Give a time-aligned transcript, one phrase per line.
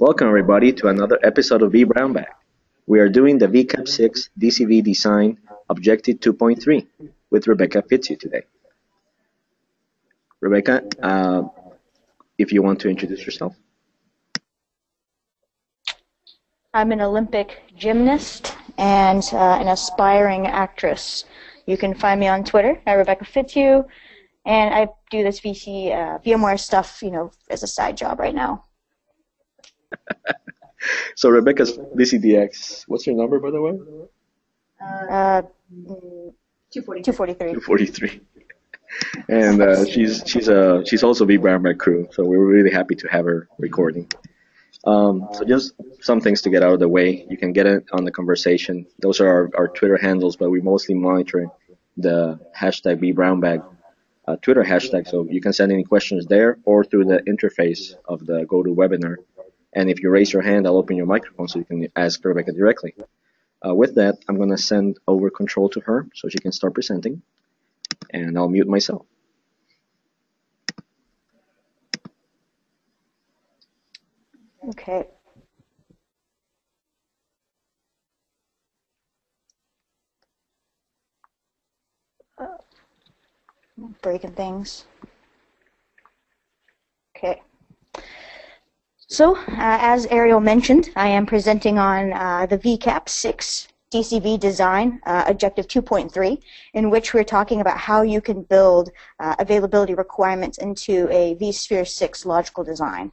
[0.00, 2.28] Welcome everybody to another episode of vBrownBag.
[2.86, 6.86] We are doing the VCAP 6 DCV Design Objective 2.3
[7.30, 8.42] with Rebecca Fitzhugh today.
[10.40, 11.42] Rebecca, uh,
[12.38, 13.56] if you want to introduce yourself.
[16.72, 21.24] I'm an Olympic gymnast and uh, an aspiring actress.
[21.66, 23.84] You can find me on Twitter at Rebecca Fitzhugh,
[24.46, 28.34] and I do this VC uh, VMware stuff, you know, as a side job right
[28.34, 28.62] now.
[31.14, 32.84] So Rebecca's VCDX.
[32.86, 33.72] What's your number, by the way?
[34.80, 35.42] Uh,
[36.72, 37.02] 243.
[37.54, 38.20] 243.
[39.28, 43.24] and uh, she's she's a she's also vBrownBag crew, so we're really happy to have
[43.24, 44.10] her recording.
[44.84, 47.26] Um, so just some things to get out of the way.
[47.28, 48.86] You can get it on the conversation.
[49.00, 51.48] Those are our, our Twitter handles, but we mostly monitor
[51.96, 53.64] the hashtag vBrownBag
[54.28, 55.08] uh, Twitter hashtag.
[55.08, 59.16] So you can send any questions there or through the interface of the GoToWebinar.
[59.78, 62.50] And if you raise your hand, I'll open your microphone so you can ask Rebecca
[62.50, 62.96] directly.
[63.64, 66.74] Uh, with that, I'm going to send over control to her so she can start
[66.74, 67.22] presenting.
[68.12, 69.06] And I'll mute myself.
[74.70, 75.06] Okay.
[84.02, 84.86] breaking things.
[87.16, 87.42] Okay.
[89.10, 95.00] So, uh, as Ariel mentioned, I am presenting on uh, the VCAP 6 DCV design,
[95.06, 96.38] uh, Objective 2.3,
[96.74, 101.88] in which we're talking about how you can build uh, availability requirements into a vSphere
[101.88, 103.10] 6 logical design.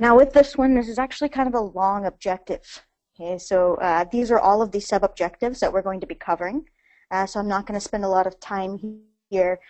[0.00, 2.84] Now with this one, this is actually kind of a long objective.
[3.14, 6.64] Okay, so uh, these are all of the sub-objectives that we're going to be covering.
[7.12, 9.60] Uh, so I'm not going to spend a lot of time here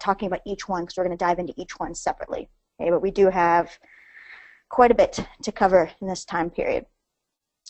[0.00, 2.48] talking about each one because we're going to dive into each one separately.
[2.80, 3.78] Okay, but we do have
[4.68, 6.86] quite a bit to cover in this time period.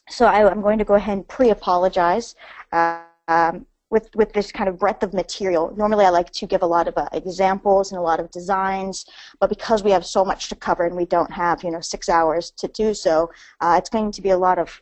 [0.08, 2.34] So I, am going to go ahead and pre-apologize
[2.72, 5.72] uh, um, with, with this kind of breadth of material.
[5.76, 9.06] Normally I like to give a lot of uh, examples and a lot of designs,
[9.40, 12.08] but because we have so much to cover and we don't have you know six
[12.08, 13.30] hours to do so,
[13.60, 14.80] uh, it's going to be a lot of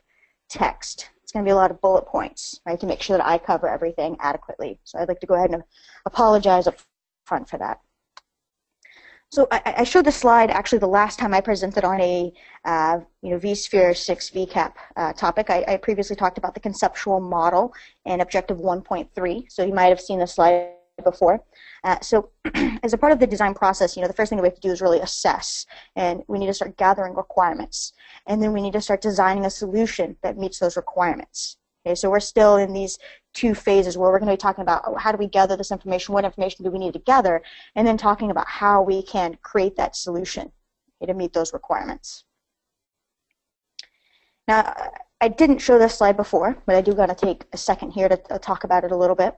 [0.48, 3.26] text It's going to be a lot of bullet points, right, to make sure that
[3.26, 4.78] I cover everything adequately.
[4.84, 5.62] So I'd like to go ahead and
[6.06, 6.76] apologize up
[7.24, 7.80] front for that.
[9.30, 12.32] So I, I showed this slide actually the last time I presented on a
[12.64, 15.50] uh, you know vSphere 6 VCAP uh, topic.
[15.50, 17.74] I, I, previously talked about the conceptual model
[18.06, 19.50] and objective 1.3.
[19.50, 20.70] So you might have seen this slide
[21.02, 21.42] before.
[21.82, 22.30] Uh, so
[22.82, 24.60] as a part of the design process, you know, the first thing we have to
[24.60, 27.92] do is really assess, and we need to start gathering requirements,
[28.26, 31.56] and then we need to start designing a solution that meets those requirements.
[31.86, 32.98] Okay, so we're still in these
[33.34, 35.70] two phases where we're going to be talking about oh, how do we gather this
[35.70, 37.42] information, what information do we need to gather,
[37.74, 40.50] and then talking about how we can create that solution
[41.02, 42.24] okay, to meet those requirements.
[44.48, 44.74] Now,
[45.20, 48.08] I didn't show this slide before, but I do got to take a second here
[48.08, 49.36] to, talk about it a little bit.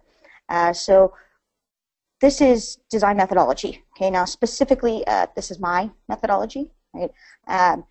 [0.49, 1.15] Uh, so
[2.21, 3.85] this is design methodology.
[3.97, 7.11] Okay, now specifically, uh, this is my methodology, right?
[7.47, 7.85] Um,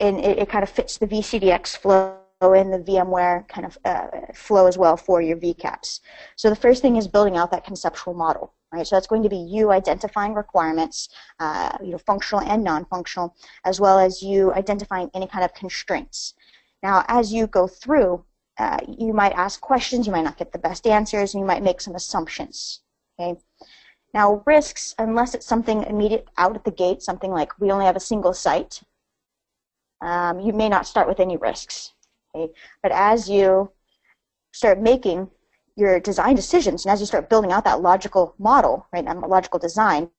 [0.00, 4.06] and it, it, kind of fits the VCDX flow and the VMware kind of uh,
[4.32, 6.00] flow as well for your VCAPs.
[6.36, 8.86] So the first thing is building out that conceptual model, right?
[8.86, 11.08] So that's going to be you identifying requirements,
[11.40, 13.34] uh, you know, functional and non-functional,
[13.64, 16.34] as well as you identifying any kind of constraints.
[16.80, 18.24] Now, as you go through,
[18.56, 21.62] uh, you might ask questions, you might not get the best answers, and you might
[21.62, 22.82] make some assumptions,
[23.18, 23.38] okay?
[24.14, 27.96] Now risks, unless it's something immediate out at the gate, something like we only have
[27.96, 28.80] a single site,
[30.00, 31.94] um, you may not start with any risks.
[32.34, 32.52] Okay?
[32.82, 33.70] But as you
[34.52, 35.30] start making
[35.76, 39.58] your design decisions, and as you start building out that logical model, right, and logical
[39.58, 40.10] design,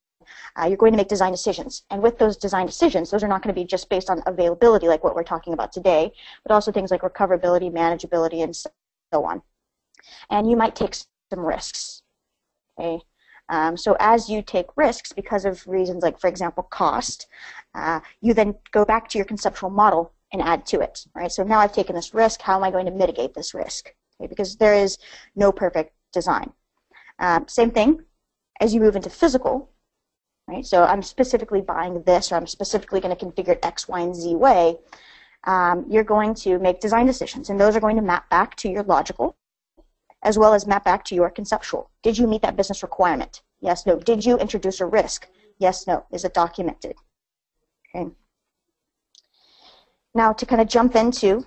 [0.59, 1.83] uh, you're going to make design decisions.
[1.89, 4.87] And with those design decisions, those are not going to be just based on availability,
[4.87, 6.11] like what we're talking about today,
[6.43, 8.69] but also things like recoverability, manageability, and so
[9.13, 9.41] on.
[10.29, 12.03] And you might take some risks.
[12.79, 13.01] Okay?
[13.49, 17.27] Um, so as you take risks because of reasons like, for example, cost,
[17.73, 21.31] uh, you then go back to your conceptual model and add to it, right?
[21.31, 23.93] So now I've taken this risk, how am I going to mitigate this risk?
[24.19, 24.97] Okay, because there is
[25.35, 26.51] no perfect design.
[27.19, 28.03] Um, same thing
[28.59, 29.71] as you move into physical,
[30.47, 30.65] right?
[30.65, 34.15] So I'm specifically buying this or I'm specifically going to configure it X, Y, and
[34.15, 34.77] Z way.
[35.45, 38.69] Um, you're going to make design decisions, and those are going to map back to
[38.69, 39.37] your logical,
[40.21, 41.89] as well as map back to your conceptual.
[42.03, 43.41] Did you meet that business requirement?
[43.61, 43.97] Yes, no.
[43.97, 45.27] Did you introduce a risk?
[45.57, 46.05] Yes, no.
[46.11, 46.95] Is it documented?
[47.95, 48.11] Okay.
[50.13, 51.45] Now to kind of jump into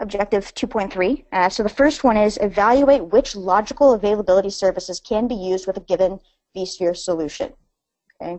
[0.00, 1.24] objective 2.3.
[1.32, 5.76] Uh, so the first one is evaluate which logical availability services can be used with
[5.76, 6.20] a given
[6.56, 7.52] vSphere solution.
[8.20, 8.38] Okay.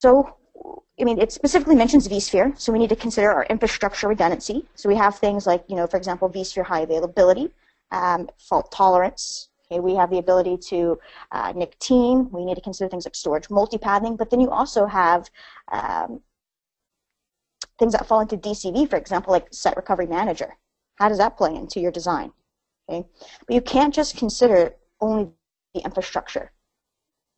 [0.00, 0.36] So
[1.00, 4.66] I mean, it specifically mentions vSphere, so we need to consider our infrastructure redundancy.
[4.74, 7.50] So we have things like, you know, for example, vSphere high availability,
[7.90, 9.48] um, fault tolerance.
[9.66, 10.98] Okay, we have the ability to
[11.32, 12.30] uh, team.
[12.30, 15.30] We need to consider things like storage multipathing, but then you also have
[15.72, 16.20] um,
[17.78, 20.56] things that fall into DCV, for example, like Site Recovery Manager.
[20.96, 22.32] How does that play into your design?
[22.88, 23.06] Okay,
[23.46, 25.30] but you can't just consider only
[25.74, 26.52] the infrastructure,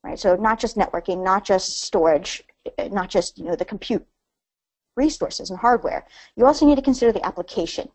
[0.02, 0.18] right?
[0.18, 2.42] So not just networking, not just storage,
[2.90, 4.06] not just you know the compute
[4.96, 6.06] resources and hardware.
[6.36, 7.90] You also need to consider the application.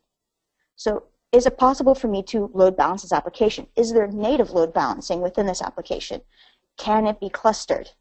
[0.75, 3.67] So is it possible for me to load balance this application?
[3.75, 6.21] Is there native load balancing within this application?
[6.77, 7.91] Can it be clustered?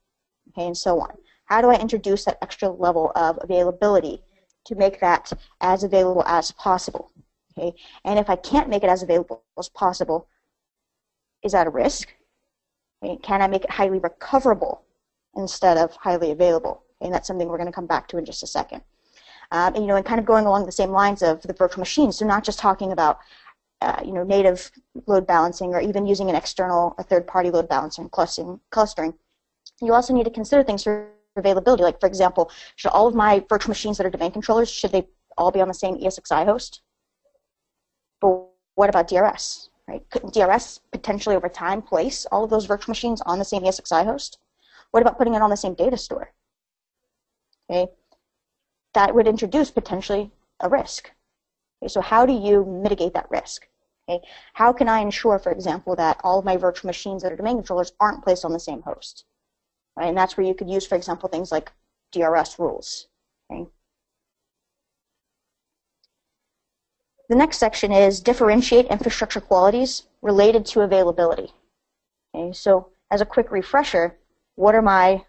[0.51, 1.17] Okay, and so on.
[1.45, 4.23] How do I introduce that extra level of availability
[4.67, 7.13] to make that as available as possible?
[7.57, 7.75] Okay,
[8.05, 10.29] and if I can't make it as available as possible,
[11.43, 12.09] is that a risk?
[13.03, 14.83] Okay, can I make it highly recoverable
[15.37, 16.83] instead of highly available?
[17.01, 18.83] And that's something we're going to come back to in just a second.
[19.51, 21.81] Um, and you know, and kind of going along the same lines of the virtual
[21.81, 22.19] machines.
[22.19, 23.19] So not just talking about
[23.81, 24.71] uh, you know native
[25.07, 28.61] load balancing or even using an external, a third-party load balancer and clustering.
[28.71, 29.15] Clustering.
[29.81, 31.09] You also need to consider things for
[31.39, 31.83] availability.
[31.83, 35.07] Like for example, should all of my virtual machines that are domain controllers should they
[35.37, 36.83] all be on the same ESXi host?
[38.21, 39.71] But what about DRS?
[39.87, 40.09] Right?
[40.11, 44.05] Couldn't DRS potentially over time place all of those virtual machines on the same ESXi
[44.05, 44.39] host?
[44.91, 46.33] What about putting it on the same data store?
[47.71, 47.91] Okay,
[48.95, 50.31] that would introduce potentially
[50.61, 51.11] a risk.
[51.83, 53.69] Okay, so how do you mitigate that risk?
[54.09, 57.37] Okay, how can I ensure, for example, that all of my virtual machines that are
[57.37, 59.25] domain controllers aren't placed on the same host?
[59.99, 61.73] Right, and that's where you could use, for example, things like
[62.13, 63.09] DRS rules.
[63.51, 63.67] Okay.
[67.29, 71.53] The next section is differentiate infrastructure qualities related to availability.
[72.33, 74.17] Okay, so as a quick refresher,
[74.55, 75.25] what are my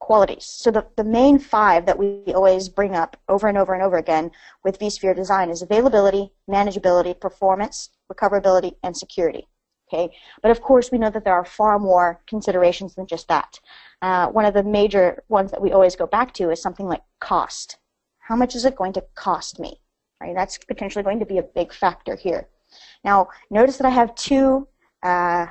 [0.00, 0.44] qualities.
[0.44, 3.96] So the, the main five that we always bring up over and over and over
[3.96, 4.32] again
[4.62, 9.48] with vSphere design is availability, manageability, performance, recoverability, and security.
[9.92, 13.58] Okay, but of course we know that there are far more considerations than just that.
[14.02, 17.02] Uh, one of the major ones that we always go back to is something like
[17.20, 17.78] cost.
[18.20, 19.80] How much is it going to cost me?
[20.20, 22.46] Right, that's potentially going to be a big factor here.
[23.02, 24.68] Now, notice that I have two
[25.02, 25.46] uh,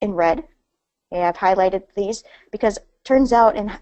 [0.00, 0.44] in red.
[1.10, 3.72] Okay, I've highlighted these because turns out and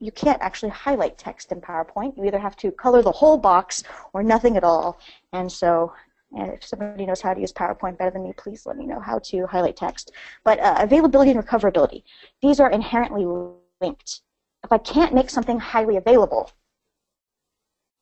[0.00, 2.16] you can't actually highlight text in PowerPoint.
[2.16, 3.82] You either have to color the whole box
[4.12, 4.98] or nothing at all.
[5.32, 5.92] And so
[6.36, 9.00] and if somebody knows how to use PowerPoint better than me, please let me know
[9.00, 10.12] how to highlight text.
[10.44, 12.02] But uh, availability and recoverability,
[12.42, 13.24] these are inherently
[13.80, 14.20] linked.
[14.64, 16.50] If I can't make something highly available,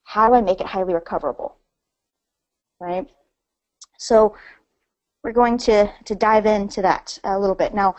[0.04, 1.56] how do I make it highly recoverable?
[2.80, 3.08] Right?
[3.98, 4.36] So
[5.22, 7.74] we're going to, to dive into that a little bit.
[7.74, 7.94] Now,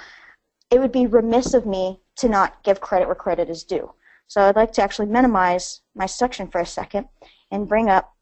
[0.69, 3.93] it would be remiss of me to not give credit where credit is due.
[4.27, 7.07] So I'd like to actually minimize my section for a second
[7.51, 8.16] and bring up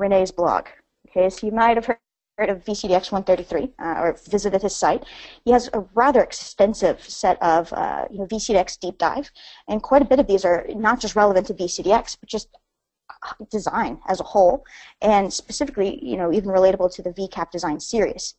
[0.00, 0.66] Rene's blog.
[1.08, 5.04] Okay, so you might have heard of VCDX 133 uh, or visited his site.
[5.44, 9.30] He has a rather extensive set of uh, you know, VCDX deep dive,
[9.68, 12.48] and quite a bit of these are not just relevant to VCDX, but just
[13.50, 14.64] design as a whole,
[15.02, 18.34] and specifically, you know, even relatable to the VCAP design series.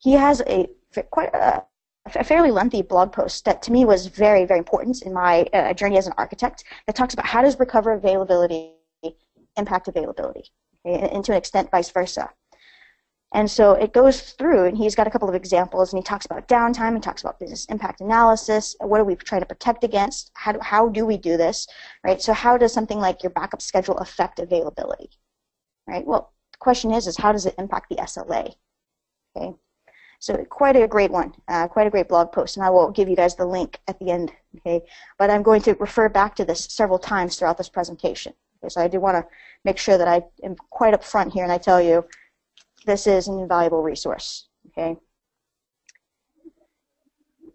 [0.00, 0.68] He has a
[1.10, 1.62] quite a,
[2.04, 5.72] a fairly lengthy blog post that to me was very, very important in my uh,
[5.72, 8.72] journey as an architect that talks about how does recover availability
[9.58, 10.44] impact availability,
[10.86, 12.30] okay, and to an extent vice versa.
[13.34, 16.24] And so it goes through, and he's got a couple of examples, and he talks
[16.24, 20.30] about downtime, he talks about business impact analysis, what are we trying to protect against,
[20.32, 21.66] how do, how do we do this,
[22.02, 22.22] right?
[22.22, 25.10] So how does something like your backup schedule affect availability,
[25.86, 26.06] right?
[26.06, 28.54] Well, the question is, is how does it impact the SLA,
[29.36, 29.54] okay?
[30.20, 33.08] So quite a great one, uh, quite a great blog post, and I will give
[33.08, 34.32] you guys the link at the end.
[34.56, 34.84] Okay,
[35.18, 38.32] but I'm going to refer back to this several times throughout this presentation.
[38.66, 39.26] So I do want to
[39.64, 42.04] make sure that I am quite upfront here, and I tell you
[42.86, 44.48] this is an invaluable resource.
[44.68, 44.96] Okay.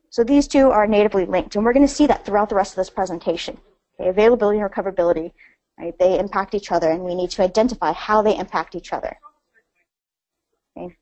[0.10, 2.74] So these two are natively linked, and we're going to see that throughout the rest
[2.74, 3.57] of this presentation.
[4.00, 5.31] Okay, availability and recoverability,
[5.77, 5.98] right?
[5.98, 9.17] They impact each other, and we need to identify how they impact each other.
[10.77, 10.95] Okay.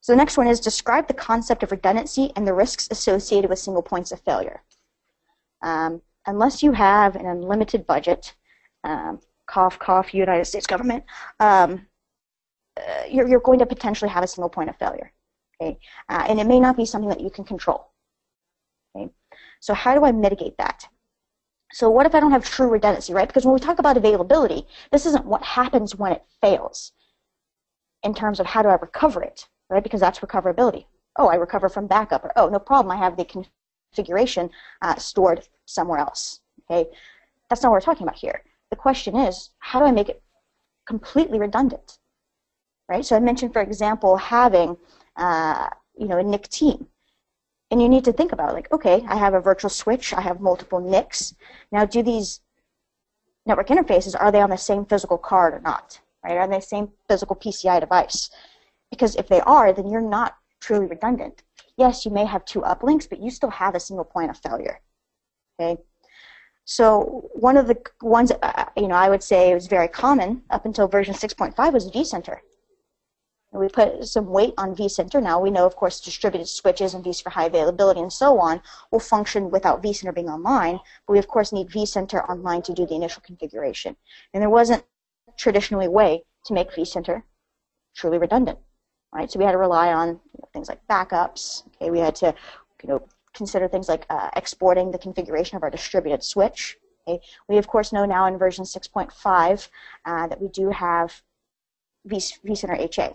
[0.00, 3.58] So the next one is describe the concept of redundancy and the risks associated with
[3.58, 4.62] single points of failure.
[5.62, 8.34] Um, unless you have an unlimited budget,
[8.84, 11.04] um, cough, cough, United States government,
[11.40, 11.86] um,
[12.76, 15.12] uh, you're, you're, going to potentially have a single point of failure.
[15.60, 15.78] Okay?
[16.08, 17.90] Uh, and it may not be something that you can control.
[18.96, 19.10] Okay?
[19.60, 20.88] So how do I mitigate that?
[21.72, 23.28] So what if I don't have true redundancy, right?
[23.28, 26.92] Because when we talk about availability, this isn't what happens when it fails
[28.02, 29.82] in terms of how do I recover it right?
[29.82, 30.84] Because that's recoverability.
[31.16, 32.24] Oh, I recover from backup.
[32.24, 32.92] Or, oh, no problem.
[32.92, 33.26] I have the
[33.92, 34.50] configuration
[34.82, 36.40] uh, stored somewhere else.
[36.70, 36.88] Okay,
[37.48, 38.42] that's not what we're talking about here.
[38.72, 40.22] The question is, how do I make it
[40.86, 41.98] completely redundant?
[42.88, 43.04] Right.
[43.04, 44.78] So I mentioned, for example, having
[45.14, 46.86] uh, you know a NIC team,
[47.70, 50.40] and you need to think about like, okay, I have a virtual switch, I have
[50.40, 51.34] multiple NICs.
[51.70, 52.40] Now, do these
[53.44, 56.00] network interfaces are they on the same physical card or not?
[56.24, 56.38] Right?
[56.38, 58.30] Are they the same physical PCI device?
[58.90, 61.42] Because if they are, then you're not truly redundant.
[61.76, 64.80] Yes, you may have two uplinks, but you still have a single point of failure.
[65.60, 65.82] Okay.
[66.64, 70.64] So one of the ones, uh, you know, I would say was very common up
[70.64, 72.38] until version 6.5 was vCenter.
[73.54, 75.22] We put some weight on vCenter.
[75.22, 79.00] Now we know, of course, distributed switches and vSphere high availability and so on will
[79.00, 82.94] function without vCenter being online, but we of course need vCenter online to do the
[82.94, 83.94] initial configuration.
[84.32, 84.84] And there wasn't
[85.36, 87.24] traditionally a way to make vCenter
[87.94, 88.58] truly redundant,
[89.12, 89.30] right?
[89.30, 91.64] So we had to rely on you know, things like backups.
[91.76, 92.34] Okay, we had to,
[92.82, 96.76] you know, consider things like uh, exporting the configuration of our distributed switch.
[97.06, 97.24] Okay?
[97.48, 99.68] We of course know now in version 6.5
[100.04, 101.22] uh, that we do have
[102.04, 103.14] v, vCenter HA.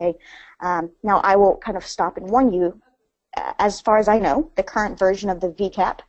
[0.00, 0.18] Okay.
[0.60, 2.80] Um, now I will kind of stop and warn you.
[3.36, 6.00] Uh, as far as I know, the current version of the VCAP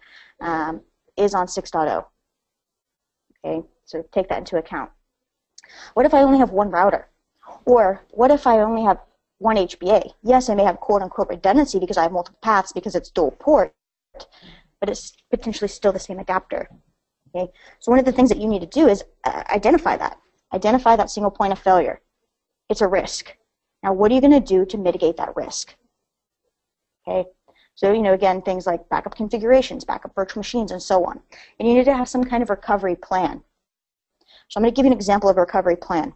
[0.42, 0.82] um,
[1.16, 2.06] is on 6.0.
[3.46, 4.90] Okay, so take that into account.
[5.94, 7.08] What if I only have one router?
[7.66, 9.00] Or what if I only have
[9.44, 10.14] one HBA?
[10.24, 13.32] Yes, I may have quote unquote redundancy because I have multiple paths because it's dual
[13.32, 13.74] port,
[14.80, 16.70] but it's potentially still the same adapter.
[17.36, 20.18] Okay, so one of the things that you need to do is uh, identify that.
[20.54, 22.00] Identify that single point of failure.
[22.70, 23.36] It's a risk.
[23.82, 25.76] Now, what are you going to do to mitigate that risk?
[27.06, 27.28] Okay,
[27.76, 31.20] so you know, again, things like backup configurations, backup virtual machines, and so on.
[31.60, 33.44] And you need to have some kind of recovery plan.
[34.48, 36.14] So I'm going to give you an example of a recovery plan.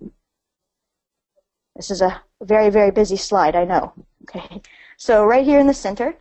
[1.78, 3.94] This is a very, very busy slide, I know.
[4.24, 4.64] Okay,
[4.98, 6.16] so right here in the center,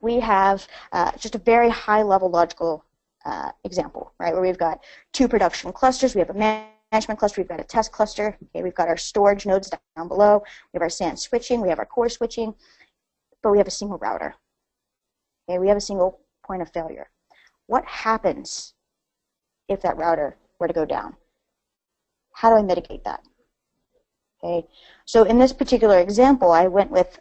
[0.00, 2.82] we have uh, just a very high-level logical
[3.26, 6.14] uh, example, right, where we've got two production clusters.
[6.14, 8.38] We have a management cluster, we've got a test cluster.
[8.42, 10.42] Okay, we've got our storage nodes down below.
[10.72, 12.54] We have our SAN switching, we have our core switching,
[13.42, 14.34] but we have a single router.
[15.46, 17.10] Okay, we have a single point of failure.
[17.66, 18.72] What happens
[19.68, 21.16] if that router were to go down?
[22.32, 23.20] How do I mitigate that?
[24.44, 24.68] Okay,
[25.06, 27.18] so in this particular example, I went with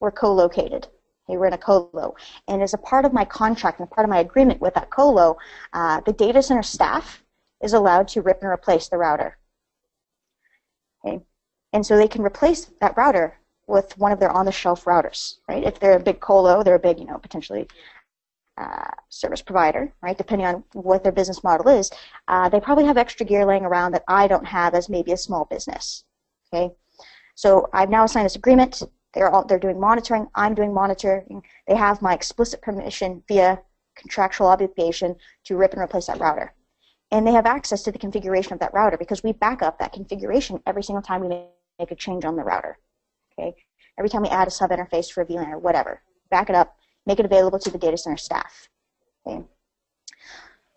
[0.00, 0.86] we're co-located.
[1.28, 2.14] Okay, we're in a colo,
[2.46, 5.36] and as a part of my contract and part of my agreement with that colo,
[5.72, 7.24] uh, the data center staff
[7.60, 9.38] is allowed to rip and replace the router.
[11.04, 11.20] Okay?
[11.72, 15.64] And so they can replace that router with one of their on-the-shelf routers, right?
[15.64, 17.66] If they're a big colo, they're a big, you know, potentially
[18.56, 20.16] uh, service provider, right?
[20.16, 21.90] Depending on what their business model is,
[22.28, 25.16] uh, they probably have extra gear laying around that I don't have as maybe a
[25.16, 26.04] small business.
[26.56, 26.74] Okay,
[27.34, 28.82] so I've now signed this agreement.
[29.12, 30.28] They're all they're doing monitoring.
[30.34, 31.42] I'm doing monitoring.
[31.68, 33.60] They have my explicit permission via
[33.96, 36.54] contractual obligation to rip and replace that router
[37.10, 39.92] and they have access to the configuration of that router because we back up that
[39.92, 42.78] configuration every single time we make a change on the router.
[43.38, 43.54] Okay,
[43.98, 46.76] every time we add a sub interface for a VLAN or whatever, back it up,
[47.06, 48.68] make it available to the data center staff.
[49.26, 49.44] Okay,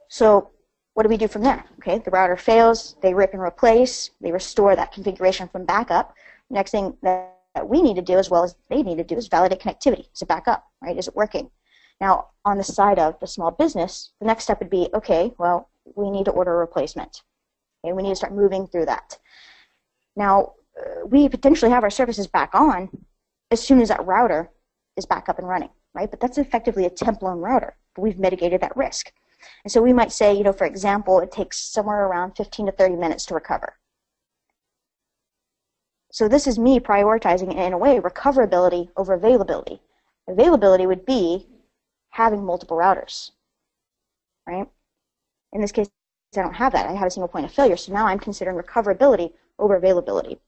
[0.07, 0.51] so
[0.99, 1.63] what do we do from there?
[1.77, 6.13] Okay, the router fails, they rip and replace, they restore that configuration from backup.
[6.49, 9.29] Next thing that we need to do, as well as they need to do, is
[9.29, 10.11] validate connectivity.
[10.13, 10.67] Is it back up?
[10.81, 10.97] Right?
[10.97, 11.51] Is it working?
[12.01, 15.69] Now, on the side of the small business, the next step would be, okay, well,
[15.95, 17.23] we need to order a replacement.
[17.85, 19.17] Okay, we need to start moving through that.
[20.17, 22.89] Now, uh, we potentially have our services back on
[23.51, 24.49] as soon as that router
[24.97, 26.11] is back up and running, right?
[26.11, 27.77] But that's effectively a temp-loan router.
[27.95, 29.13] But we've mitigated that risk.
[29.63, 32.71] And so we might say, you know, for example, it takes somewhere around 15 to
[32.71, 33.77] 30 minutes to recover.
[36.11, 39.81] So this is me prioritizing, in a way, recoverability over availability.
[40.27, 41.47] Availability would be
[42.09, 43.31] having multiple routers,
[44.47, 44.67] right?
[45.53, 45.89] In this case,
[46.35, 46.87] I don't have that.
[46.87, 47.77] I have a single point of failure.
[47.77, 50.39] So now I'm considering recoverability over availability.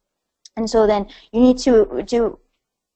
[0.57, 2.39] And so then you need to do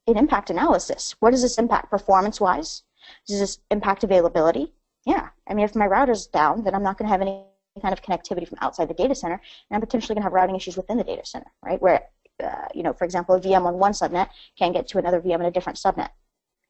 [0.08, 1.16] an impact analysis.
[1.20, 2.84] What does this impact performance-wise?
[3.28, 4.74] Does this impact availability?
[5.06, 5.30] Yeah.
[5.48, 7.44] I mean, if my router's down, then I'm not going to have any
[7.82, 10.56] kind of connectivity from outside the data center, and I'm potentially going to have routing
[10.56, 11.82] issues within the data center, right?
[11.82, 12.04] Where,
[12.44, 15.42] uh, you know, for example, a VM on one subnet can get to another VM
[15.42, 16.10] in a different subnet.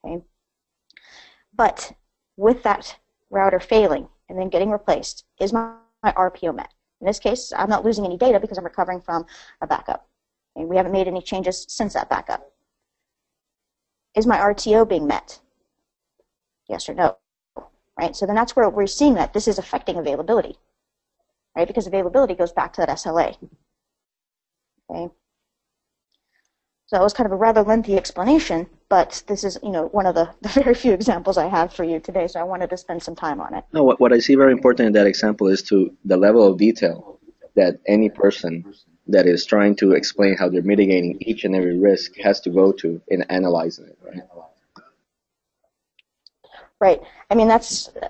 [0.04, 0.22] Okay.
[1.54, 1.92] But
[2.36, 2.96] with that
[3.30, 6.72] router failing, and then getting replaced, is my, my RPO met?
[7.00, 9.26] In this case, I'm not losing any data because I'm recovering from
[9.60, 10.08] a backup.
[10.54, 12.50] And we haven't made any changes since that backup.
[14.14, 15.40] Is my RTO being met?
[16.68, 17.18] Yes or no?
[17.98, 18.14] Right?
[18.14, 20.56] So then that's where we're seeing that this is affecting availability.
[21.56, 21.66] Right?
[21.66, 23.36] Because availability goes back to that SLA.
[24.90, 25.12] Okay.
[26.86, 30.06] So that was kind of a rather lengthy explanation, but this is, you know, one
[30.06, 32.76] of the, the very few examples I have for you today, so I wanted to
[32.76, 33.64] spend some time on it.
[33.72, 36.58] No, what, what I see very important in that example is to the level of
[36.58, 37.18] detail
[37.56, 38.72] that any person
[39.08, 42.70] that is trying to explain how they're mitigating each and every risk has to go
[42.72, 44.22] to in analyzing it, right?
[46.80, 47.00] Right.
[47.30, 48.08] I mean, that's uh,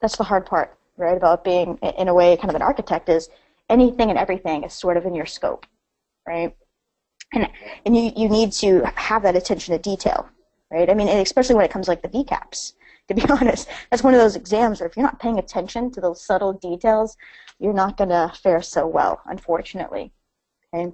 [0.00, 1.16] that's the hard part, right?
[1.16, 3.28] About being, in a way, kind of an architect is
[3.70, 5.66] anything and everything is sort of in your scope,
[6.26, 6.54] right?
[7.34, 7.50] And
[7.86, 10.28] and you you need to have that attention to detail,
[10.70, 10.90] right?
[10.90, 12.74] I mean, especially when it comes like the VCAPs.
[13.08, 16.00] To be honest, that's one of those exams where if you're not paying attention to
[16.00, 17.16] those subtle details,
[17.58, 20.12] you're not going to fare so well, unfortunately.
[20.74, 20.92] Okay.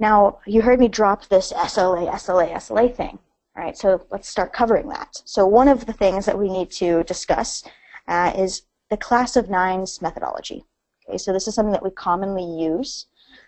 [0.00, 3.18] Now, you heard me drop this SLA, SLA, SLA thing.
[3.56, 5.22] All right, so let's start covering that.
[5.24, 7.64] So one of the things that we need to discuss
[8.06, 10.64] uh, is the class of nines methodology.
[11.08, 13.06] Okay, so this is something that we commonly use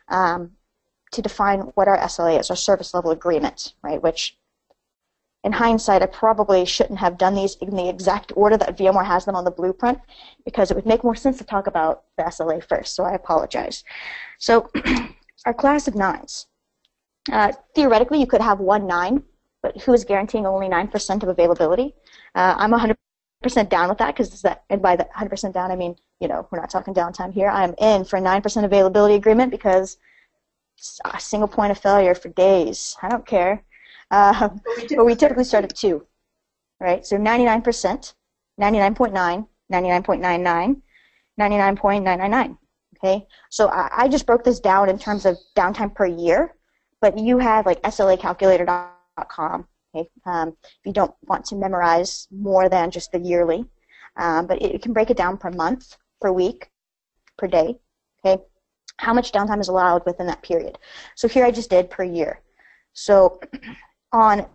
[0.08, 0.52] um,
[1.12, 4.02] to define what our SLA is, our service level agreement, right?
[4.02, 4.38] Which,
[5.44, 9.26] in hindsight, I probably shouldn't have done these in the exact order that VMware has
[9.26, 9.98] them on the blueprint,
[10.44, 12.94] because it would make more sense to talk about the SLA first.
[12.94, 13.84] So I apologize.
[14.38, 14.70] So
[15.44, 16.46] our class of nines.
[17.30, 19.22] Uh, theoretically, you could have one nine
[19.68, 21.94] but who is guaranteeing only 9% of availability?
[22.34, 25.94] Uh, I'm 100% down with that because that, and by the 100% down, I mean,
[26.20, 27.50] you know, we're not talking downtime here.
[27.50, 29.98] I'm in for a 9% availability agreement because
[31.04, 32.96] a single point of failure for days.
[33.02, 33.62] I don't care.
[34.10, 34.48] Uh,
[34.96, 36.06] but we typically start at 2,
[36.80, 37.04] right?
[37.06, 38.14] So 99%,
[38.58, 40.80] 99.9, 99.99,
[41.38, 42.58] 99.999.
[42.96, 46.54] Okay, so I, I just broke this down in terms of downtime per year,
[47.02, 49.66] but you have like SLA SLAcalculator.com com.
[49.94, 50.08] Okay?
[50.26, 53.64] Um, if you don't want to memorize more than just the yearly,
[54.16, 56.70] um, but it, it, can break it down per month, per week,
[57.36, 57.78] per day.
[58.24, 58.42] Okay,
[58.98, 60.78] how much downtime is allowed within that period?
[61.14, 62.40] So here I just did per year.
[62.92, 63.40] So
[64.12, 64.46] on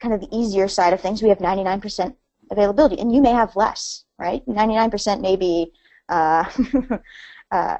[0.00, 2.14] kind of the easier side of things, we have 99%
[2.50, 4.44] availability, and you may have less, right?
[4.46, 5.72] 99% may be
[6.08, 6.44] uh,
[7.50, 7.76] uh,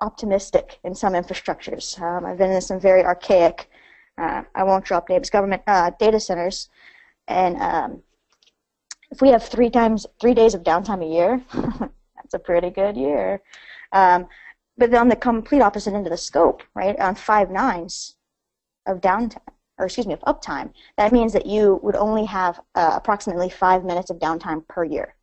[0.00, 2.00] optimistic in some infrastructures.
[2.00, 3.68] Um, I've been in some very archaic
[4.18, 6.68] uh, I won't drop names, government uh, data centers,
[7.28, 8.02] and um,
[9.10, 11.42] if we have three times three days of downtime a year,
[12.16, 13.40] that's a pretty good year.
[13.92, 14.26] Um,
[14.76, 18.16] but on the complete opposite end of the scope, right, on five nines
[18.86, 19.40] of downtime,
[19.78, 23.84] or excuse me, of uptime, that means that you would only have uh, approximately five
[23.84, 25.14] minutes of downtime per year.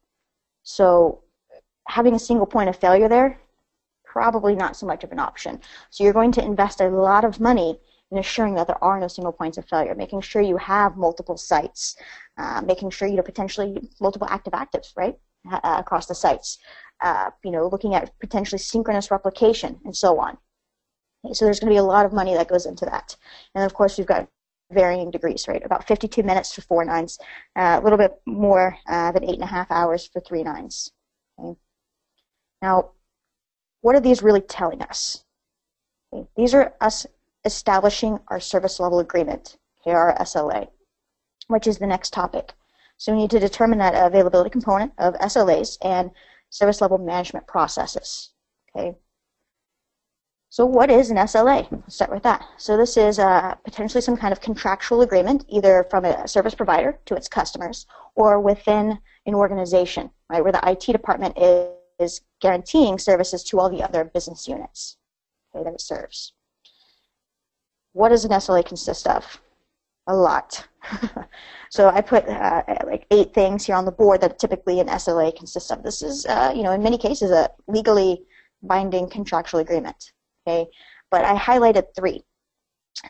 [0.64, 1.24] So
[1.88, 3.40] having a single point of failure there,
[4.06, 5.60] probably not so much of an option.
[5.90, 7.80] So you're going to invest a lot of money
[8.12, 11.38] and assuring that there are no single points of failure, making sure you have multiple
[11.38, 11.96] sites,
[12.38, 15.18] uh, making sure you know potentially multiple active actives, right,
[15.52, 16.60] uh, across the sites,
[17.02, 20.38] uh, you know, looking at potentially synchronous replication and so on.
[21.26, 23.16] Okay, so there's going to be a lot of money that goes into that,
[23.56, 24.28] and of course we've got
[24.72, 25.64] varying degrees, right?
[25.66, 27.18] About 52 minutes for four nines,
[27.56, 30.92] uh, a little bit more uh, than eight and a half hours for three nines.
[31.40, 31.60] Okay.
[32.62, 32.92] Now,
[33.82, 35.24] what are these really telling us?
[36.14, 36.28] Okay.
[36.36, 37.06] These are us
[37.46, 40.68] establishing our service level agreement, okay, our SLA,
[41.48, 42.54] which is the next topic.
[42.98, 46.12] So we need to determine that availability component of SLAs and
[46.50, 48.30] service level management processes.
[48.76, 48.96] Okay.
[50.50, 51.66] So what is an SLA?
[51.72, 52.44] Let's start with that.
[52.58, 57.00] So this is uh, potentially some kind of contractual agreement, either from a service provider
[57.06, 63.00] to its customers or within an organization, right, where the IT department is, is guaranteeing
[63.00, 64.98] services to all the other business units
[65.56, 66.34] okay, that it serves.
[67.94, 69.42] What does an SLA consist of?
[70.08, 70.68] A lot.
[71.70, 75.36] so I put uh, like eight things here on the board that typically an SLA
[75.36, 75.84] consists of.
[75.84, 78.24] This is, uh, you know, in many cases a legally
[78.64, 80.12] binding contractual agreement.
[80.48, 80.70] Okay,
[81.10, 82.24] but I highlighted three,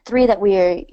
[0.06, 0.86] three that we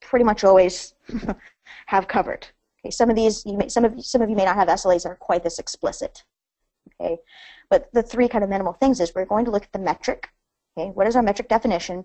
[0.00, 0.94] pretty much always
[1.86, 2.46] have covered.
[2.80, 5.04] Okay, some of these, you may, some of some of you may not have SLAs
[5.04, 6.24] that are quite this explicit.
[7.00, 7.16] Okay,
[7.70, 10.28] but the three kind of minimal things is we're going to look at the metric.
[10.76, 12.04] Okay, what is our metric definition?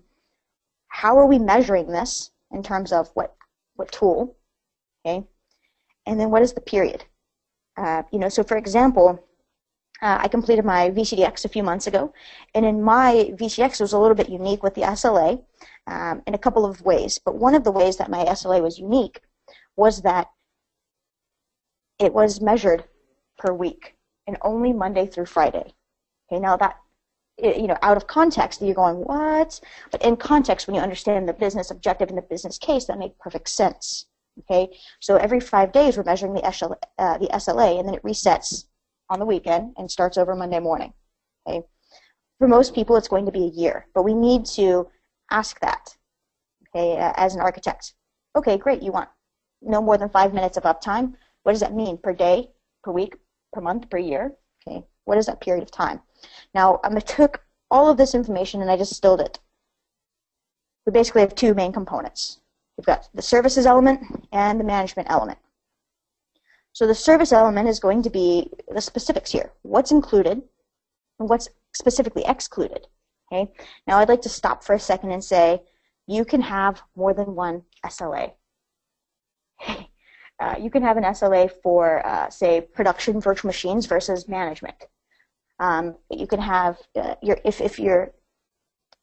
[0.88, 3.34] How are we measuring this in terms of what,
[3.74, 4.36] what tool,
[5.06, 5.26] okay?
[6.06, 7.04] And then what is the period?
[7.76, 9.24] Uh, you know, so for example,
[10.00, 12.12] uh, I completed my VCDX a few months ago,
[12.54, 15.42] and in my VCDX it was a little bit unique with the SLA
[15.86, 17.18] um, in a couple of ways.
[17.24, 19.20] But one of the ways that my SLA was unique
[19.76, 20.28] was that
[21.98, 22.84] it was measured
[23.38, 23.96] per week
[24.26, 25.74] and only Monday through Friday.
[26.30, 26.76] Okay, now that
[27.42, 29.60] you know, out of context, you're going, what?
[29.90, 33.14] But in context, when you understand the business objective and the business case, that makes
[33.20, 34.06] perfect sense.
[34.40, 34.68] Okay,
[35.00, 38.66] so every five days we're measuring the SLA, uh, the SLA, and then it resets
[39.10, 40.92] on the weekend and starts over Monday morning.
[41.48, 41.66] Okay,
[42.38, 44.88] For most people, it's going to be a year, but we need to
[45.32, 45.96] ask that,
[46.68, 47.94] okay, uh, as an architect.
[48.36, 49.08] Okay, great, you want
[49.60, 51.14] no more than five minutes of uptime.
[51.42, 51.98] What does that mean?
[51.98, 52.48] Per day,
[52.84, 53.16] per week,
[53.52, 54.34] per month, per year?
[54.68, 56.00] Okay, what is that period of time?
[56.54, 59.38] Now, I took all of this information and I distilled it.
[60.86, 62.40] We basically have two main components.
[62.76, 65.38] We've got the services element and the management element.
[66.72, 69.52] So the service element is going to be the specifics here.
[69.62, 70.42] What's included
[71.18, 72.86] and what's specifically excluded.
[73.30, 73.52] Okay.
[73.86, 75.62] Now I'd like to stop for a second and say
[76.06, 78.32] you can have more than one SLA.
[80.40, 84.76] Uh, you can have an SLA for, uh, say, production virtual machines versus management.
[85.60, 88.12] Um, you can have uh, your if if you're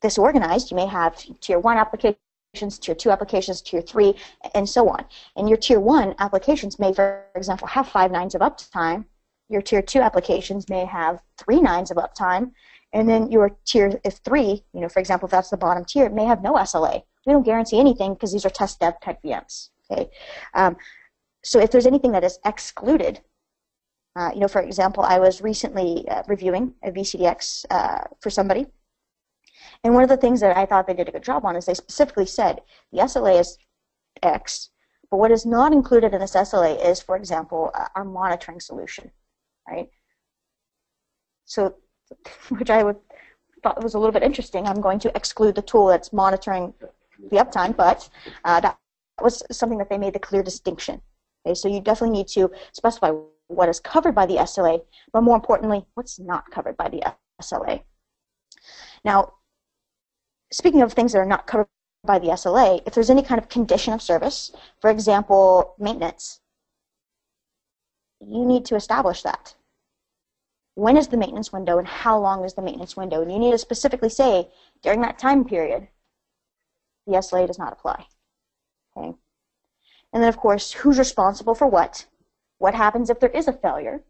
[0.02, 4.16] disorganized, you may have tier one applications, tier two applications, tier three,
[4.54, 5.06] and so on.
[5.36, 9.06] And your tier one applications may, for example, have five nines of uptime.
[9.50, 12.52] Your tier two applications may have three nines of uptime,
[12.94, 16.10] and then your tier if three, you know, for example, if that's the bottom tier,
[16.10, 17.04] may have no SLA.
[17.26, 19.70] We don't guarantee anything because these are test dev type VMs.
[19.92, 20.10] Okay,
[20.54, 20.78] um,
[21.44, 23.22] so if there's anything that is excluded,
[24.16, 28.68] uh, you know, for example, I was recently uh, reviewing a VCDX uh, for somebody,
[29.84, 31.66] and one of the things that I thought they did a good job on is
[31.66, 33.58] they specifically said the SLA is
[34.24, 34.70] X,
[35.12, 39.12] but what is not included in this SLA is, for example, uh, our monitoring solution,
[39.68, 39.90] right?
[41.46, 41.76] So,
[42.50, 42.98] which I would
[43.66, 44.68] thought was a little bit interesting.
[44.68, 46.74] I'm going to exclude the tool that's monitoring
[47.32, 48.08] the uptime, but
[48.44, 48.78] uh, that
[49.20, 51.02] was something that they made the clear distinction.
[51.46, 53.12] Okay, so you definitely need to specify
[53.48, 54.82] what is covered by the SLA,
[55.14, 57.04] but more importantly, what's not covered by the
[57.42, 57.84] SLA.
[59.04, 59.34] Now,
[60.52, 61.68] speaking of things that are not covered
[62.04, 66.40] by the SLA, if there's any kind of condition of service, for example, maintenance,
[68.22, 69.56] you need to establish that.
[70.76, 73.22] When is the maintenance window and how long is the maintenance window?
[73.22, 74.50] And you need to specifically say,
[74.82, 75.88] during that time period,
[77.08, 78.06] the SLA does not apply.
[78.98, 79.14] Okay.
[80.14, 82.06] And then, of course, who's responsible for what?
[82.60, 84.04] What happens if there is a failure?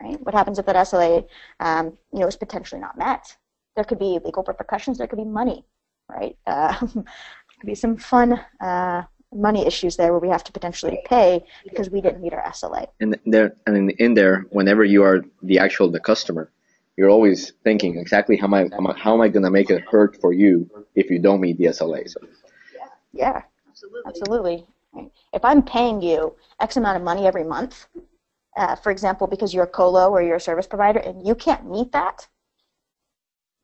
[0.00, 0.20] Right?
[0.22, 1.26] What happens if that SLA,
[1.60, 3.36] um, you know, is potentially not met?
[3.76, 4.98] There could be legal repercussions.
[4.98, 5.64] There could be money,
[6.08, 6.36] right?
[6.46, 7.04] Uh, there
[7.60, 9.02] could be some fun uh,
[9.34, 12.86] money issues there where we have to potentially pay because we didn't meet our SLA.
[13.00, 16.50] And there, I mean, in there, whenever you are the actual the customer,
[16.96, 19.50] you're always thinking exactly how am I how am I, how am I going to
[19.50, 22.08] make it hurt for you if you don't meet the SLA.
[22.08, 22.20] So.
[22.74, 22.88] Yeah.
[23.12, 24.02] Yeah, absolutely.
[24.06, 24.66] Absolutely.
[25.32, 27.86] If I'm paying you X amount of money every month,
[28.56, 31.70] uh, for example, because you're a colo or you're a service provider, and you can't
[31.70, 32.28] meet that,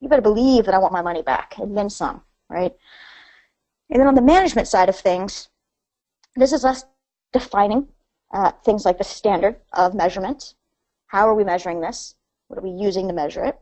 [0.01, 2.75] you better believe that I want my money back and then some, right?
[3.91, 5.49] And then on the management side of things,
[6.37, 6.85] this is us
[7.33, 7.89] defining
[8.33, 10.55] uh, things like the standard of measurement.
[11.09, 12.15] How are we measuring this?
[12.49, 13.59] What are we using to measure it?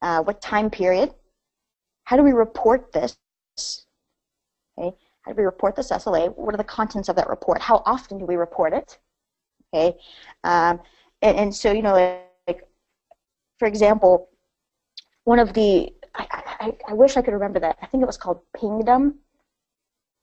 [0.00, 1.14] Uh, what time period?
[2.04, 3.18] How do we report this?
[4.78, 4.96] Okay.
[5.26, 6.34] How do we report this SLA?
[6.36, 7.60] What are the contents of that report?
[7.60, 8.98] How often do we report it?
[9.74, 9.98] Okay,
[10.44, 10.80] um,
[11.20, 12.62] and, and so you know, like
[13.58, 14.28] for example,
[15.24, 16.26] one of the I,
[16.60, 17.76] I, I wish I could remember that.
[17.82, 19.18] I think it was called Pingdom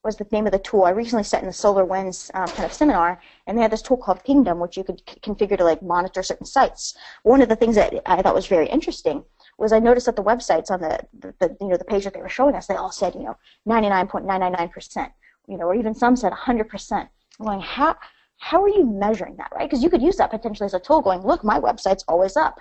[0.04, 0.84] was the name of the tool.
[0.84, 3.98] I recently sat in the SolarWinds um, kind of seminar, and they had this tool
[3.98, 6.96] called Pingdom, which you could configure to like monitor certain sites.
[7.24, 9.24] One of the things that I thought was very interesting
[9.58, 12.14] was I noticed that the websites on the, the, the you know the page that
[12.14, 13.38] they were showing us, they all said you know
[13.68, 15.12] 99.999%,
[15.48, 17.10] you know, or even some said 100%.
[17.40, 17.96] I'm going, how
[18.38, 19.70] how are you measuring that, right?
[19.70, 22.60] Because you could use that potentially as a tool, going, look, my website's always up.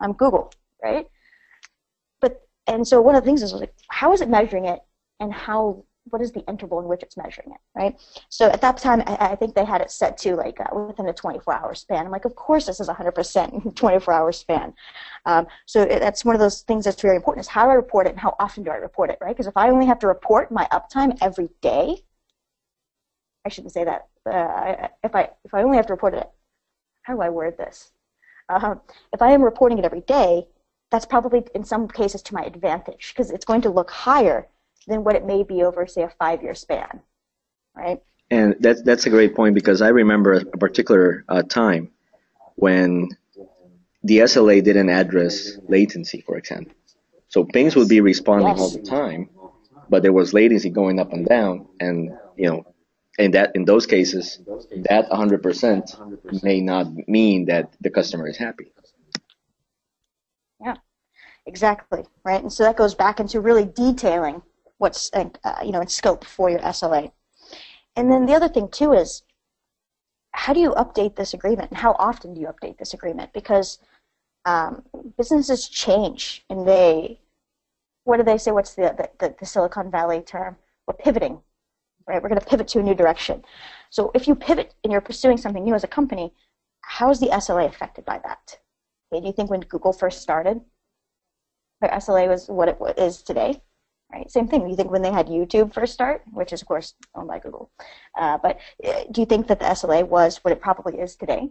[0.00, 1.06] I'm Google, right?
[2.20, 4.80] But and so one of the things is like, how is it measuring it,
[5.20, 8.00] and how what is the interval in which it's measuring it, right?
[8.28, 11.08] So at that time, I, I think they had it set to like uh, within
[11.08, 12.06] a 24-hour span.
[12.06, 14.72] I'm like, of course, this is 100% 24-hour span.
[15.24, 17.74] Um, so it, that's one of those things that's very important is how do I
[17.74, 19.34] report it and how often do I report it, right?
[19.34, 22.02] Because if I only have to report my uptime every day,
[23.44, 24.08] I shouldn't say that.
[24.28, 26.28] Uh, if I if I only have to report it,
[27.02, 27.92] how do I word this?
[28.48, 28.76] Uh,
[29.12, 30.46] if I am reporting it every day,
[30.90, 34.48] that's probably in some cases to my advantage because it's going to look higher
[34.86, 37.00] than what it may be over, say, a five-year span,
[37.74, 38.00] right?
[38.30, 41.92] And that's that's a great point because I remember a particular uh, time
[42.56, 43.08] when
[44.02, 46.74] the SLA didn't address latency, for example.
[47.28, 48.58] So pings would be responding yes.
[48.58, 49.30] all the time,
[49.88, 52.66] but there was latency going up and down, and you know,
[53.18, 54.40] in that in those cases,
[54.88, 58.72] that 100% may not mean that the customer is happy.
[60.60, 60.76] Yeah,
[61.46, 62.42] exactly, right.
[62.42, 64.42] And so that goes back into really detailing
[64.78, 65.28] what's uh,
[65.64, 67.12] you know in scope for your SLA.
[67.96, 69.22] And then the other thing too is
[70.32, 73.32] how do you update this agreement and how often do you update this agreement?
[73.32, 73.78] Because
[74.44, 74.82] um,
[75.16, 77.18] businesses change and they
[78.06, 78.52] what do they say?
[78.52, 80.56] What's the, the, the Silicon Valley term?
[80.86, 81.40] We're pivoting,
[82.06, 82.22] right?
[82.22, 83.42] We're going to pivot to a new direction.
[83.90, 86.32] So if you pivot and you're pursuing something new as a company,
[86.82, 88.58] how is the SLA affected by that?
[89.12, 90.60] Okay, do you think when Google first started,
[91.80, 93.60] their SLA was what it is today?
[94.12, 94.68] Right, same thing.
[94.68, 97.70] You think when they had YouTube first start, which is of course owned by Google,
[98.16, 101.50] uh, but uh, do you think that the SLA was what it probably is today?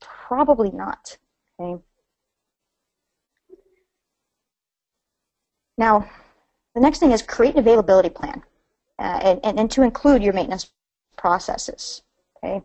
[0.00, 1.16] Probably not.
[1.60, 1.82] Okay.
[5.78, 6.08] Now,
[6.74, 8.42] the next thing is create an availability plan,
[8.98, 10.70] uh, and, and, and to include your maintenance
[11.16, 12.02] processes.
[12.38, 12.62] Okay.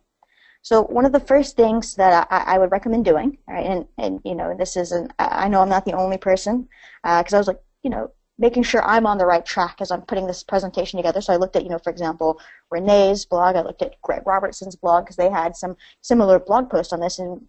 [0.64, 4.22] So one of the first things that I, I would recommend doing, right, and, and
[4.26, 6.70] you know, this isn't, I know I'm not the only person,
[7.04, 9.92] because uh, I was like, you know, making sure I'm on the right track as
[9.92, 11.22] I'm putting this presentation together.
[11.22, 13.56] So I looked at, you know, for example, Rene's blog.
[13.56, 17.20] I looked at Gregg Robertson's blog because they had some similar blog posts on this,
[17.20, 17.48] and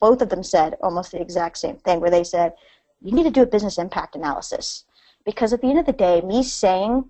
[0.00, 2.52] both of them said almost the exact same thing, where they said
[3.00, 4.84] you need to do a business impact analysis
[5.24, 7.08] because at the end of the day, me saying,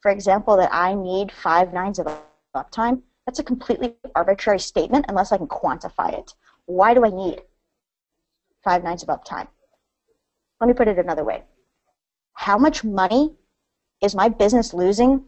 [0.00, 2.08] for example, that I need five nines of
[2.56, 6.34] uptime, that's a completely arbitrary statement unless I can quantify it.
[6.66, 7.42] Why do I need
[8.64, 9.46] five nines of uptime?
[10.60, 11.42] Let me put it another way
[12.34, 13.34] how much money
[14.02, 15.24] is my business losing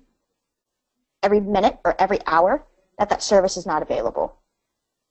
[1.22, 2.64] every minute or every hour
[2.98, 4.36] that that service is not available,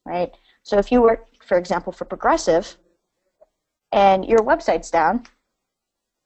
[0.06, 0.32] right?
[0.63, 2.77] So if you work, for example, for Progressive,
[3.91, 5.23] and your website's down,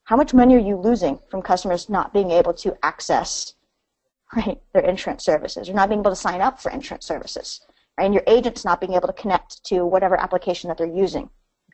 [0.05, 3.53] how much money are you losing from customers not being able to access
[4.35, 7.61] right, their insurance services or not being able to sign up for insurance services?
[7.97, 8.05] Right?
[8.05, 11.29] And your agent's not being able to connect to whatever application that they're using.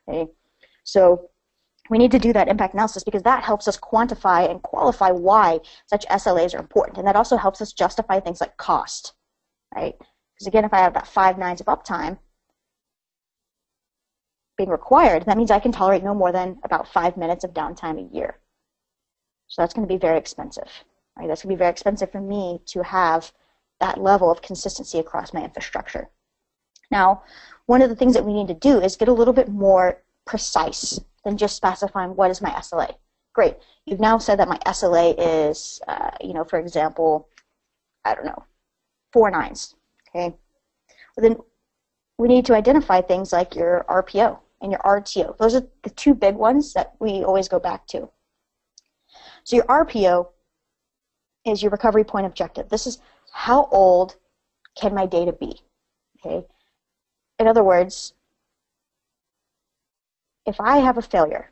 [0.09, 0.31] Okay?
[0.83, 1.29] So
[1.89, 5.59] we need to do that impact analysis because that helps us quantify and qualify why
[5.85, 6.97] such SLAs are important.
[6.97, 9.13] And that also helps us justify things like cost,
[9.75, 9.95] right?
[10.33, 12.19] Because again, if I have that five nines of uptime
[14.57, 17.99] being required, that means I can tolerate no more than about five minutes of downtime
[17.99, 18.39] a year.
[19.47, 20.69] So that's going to be very expensive.
[21.17, 21.27] Right?
[21.27, 23.31] That's going to be very expensive for me to have
[23.81, 26.07] that level of consistency across my infrastructure.
[26.89, 27.23] Now,
[27.65, 30.01] one of the things that we need to do is get a little bit more
[30.25, 32.95] precise than just specifying what is my SLA.
[33.33, 33.55] Great.
[33.85, 37.27] You've now said that my SLA is, uh, you know, for example,
[38.05, 38.43] I don't know,
[39.11, 39.75] four nines.
[40.09, 40.35] Okay.
[41.15, 41.37] Well, then
[42.17, 45.37] we need to identify things like your RPO and your RTO.
[45.37, 48.09] Those are the two big ones that we always go back to.
[49.43, 50.27] So your RPO
[51.45, 52.69] is your recovery point objective.
[52.69, 52.99] This is
[53.33, 54.15] how old
[54.75, 55.59] can my data be?
[56.25, 56.45] Okay.
[57.39, 58.13] In other words,
[60.45, 61.51] if I have a failure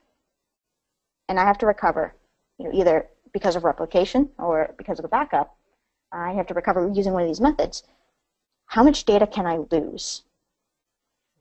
[1.30, 2.16] and I have to recover,
[2.58, 5.56] you know, either because of replication or because of a backup,
[6.12, 7.84] I have to recover using one of these methods.
[8.66, 10.24] How much data can I lose?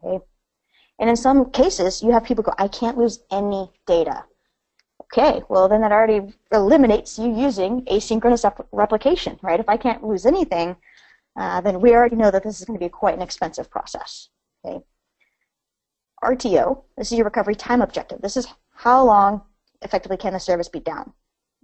[0.02, 0.24] Okay.
[0.98, 4.24] And in some cases, you have people go, I can't lose any data.
[5.12, 9.58] Okay, well then that already eliminates you using asynchronous replication, right?
[9.58, 10.76] If I can't lose anything,
[11.36, 14.28] uh, then we already know that this is going to be quite an expensive process.
[14.64, 14.84] Okay.
[16.22, 18.20] RTO, this is your recovery time objective.
[18.20, 19.42] This is how long
[19.82, 21.12] effectively can the service be down.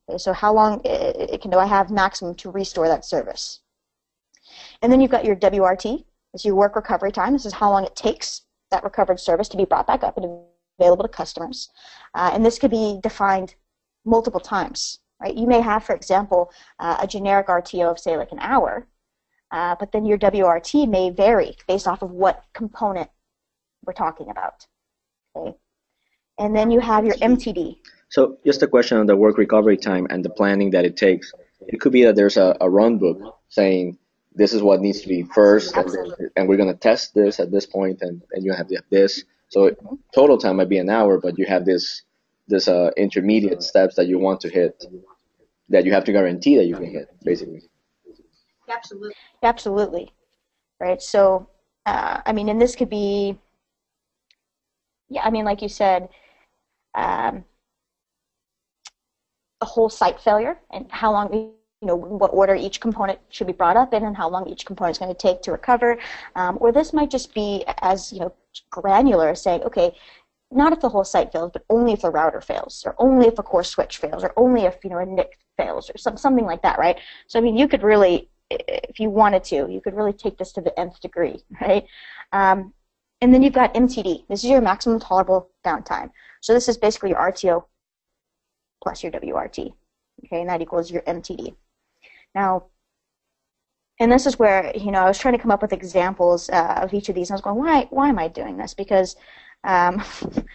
[0.08, 3.60] Okay, so how long it, it can do I have maximum to restore that service.
[4.80, 7.32] And then you've got your WRT, this is your work recovery time.
[7.32, 10.44] This is how long it takes that recovered service to be brought back up and
[10.78, 11.70] available to customers.
[12.14, 13.54] Uh, and this could be defined
[14.04, 15.00] multiple times.
[15.20, 15.34] Right?
[15.34, 18.86] You may have, for example, uh, a generic RTO of, say, like an hour,
[19.50, 23.08] uh, but then your WRT may vary based off of what component
[23.86, 24.66] we're talking about.
[25.34, 25.56] Okay.
[26.38, 27.78] And then you have your MTD.
[28.08, 31.32] So just a question on the work recovery time and the planning that it takes.
[31.60, 33.98] It could be that there's a, a run book saying
[34.34, 35.90] this is what needs to be first, and,
[36.36, 39.24] and, we're going to test this at this point, and, and you have this.
[39.48, 39.94] So mm-hmm.
[40.14, 42.02] total time might be an hour, but you have this
[42.48, 44.84] this uh, intermediate steps that you want to hit
[45.68, 47.62] that you have to guarantee that you can hit, basically.
[48.68, 49.14] Absolutely.
[49.42, 50.12] Absolutely.
[50.78, 51.02] Right.
[51.02, 51.48] So,
[51.86, 53.38] uh, I mean, and this could be
[55.08, 56.08] yeah, I mean, like you said,
[56.94, 57.44] um,
[59.60, 63.52] a whole site failure and how long, you know, what order each component should be
[63.52, 65.98] brought up in and how long each component is going to take to recover.
[66.34, 68.34] Um, or this might just be as, you know,
[68.70, 69.92] granular saying, okay,
[70.50, 73.38] not if the whole site fails, but only if the router fails, or only if
[73.38, 76.44] a core switch fails, or only if, you know, a NIC fails, or some, something
[76.44, 76.98] like that, right?
[77.26, 80.52] So, I mean, you could really, if you wanted to, you could really take this
[80.52, 81.84] to the nth degree, right?
[82.32, 82.72] Um,
[83.20, 84.26] and then you've got MTD.
[84.28, 86.10] This is your maximum tolerable downtime.
[86.40, 87.64] So this is basically your RTO
[88.82, 89.72] plus your WRT.
[90.24, 91.54] Okay, and that equals your MTD.
[92.34, 92.66] Now,
[93.98, 96.80] and this is where, you know, I was trying to come up with examples uh,
[96.82, 98.74] of each of these, and I was going, why, why am I doing this?
[98.74, 99.16] Because
[99.64, 100.02] um,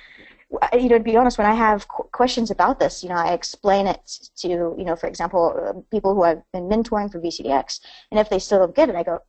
[0.73, 3.33] you know, to be honest, when I have qu- questions about this, you know, I
[3.33, 3.99] explain it
[4.37, 7.79] to, you know, for example, uh, people who I've been mentoring for VCDX,
[8.11, 9.19] and if they still don't get it, I go,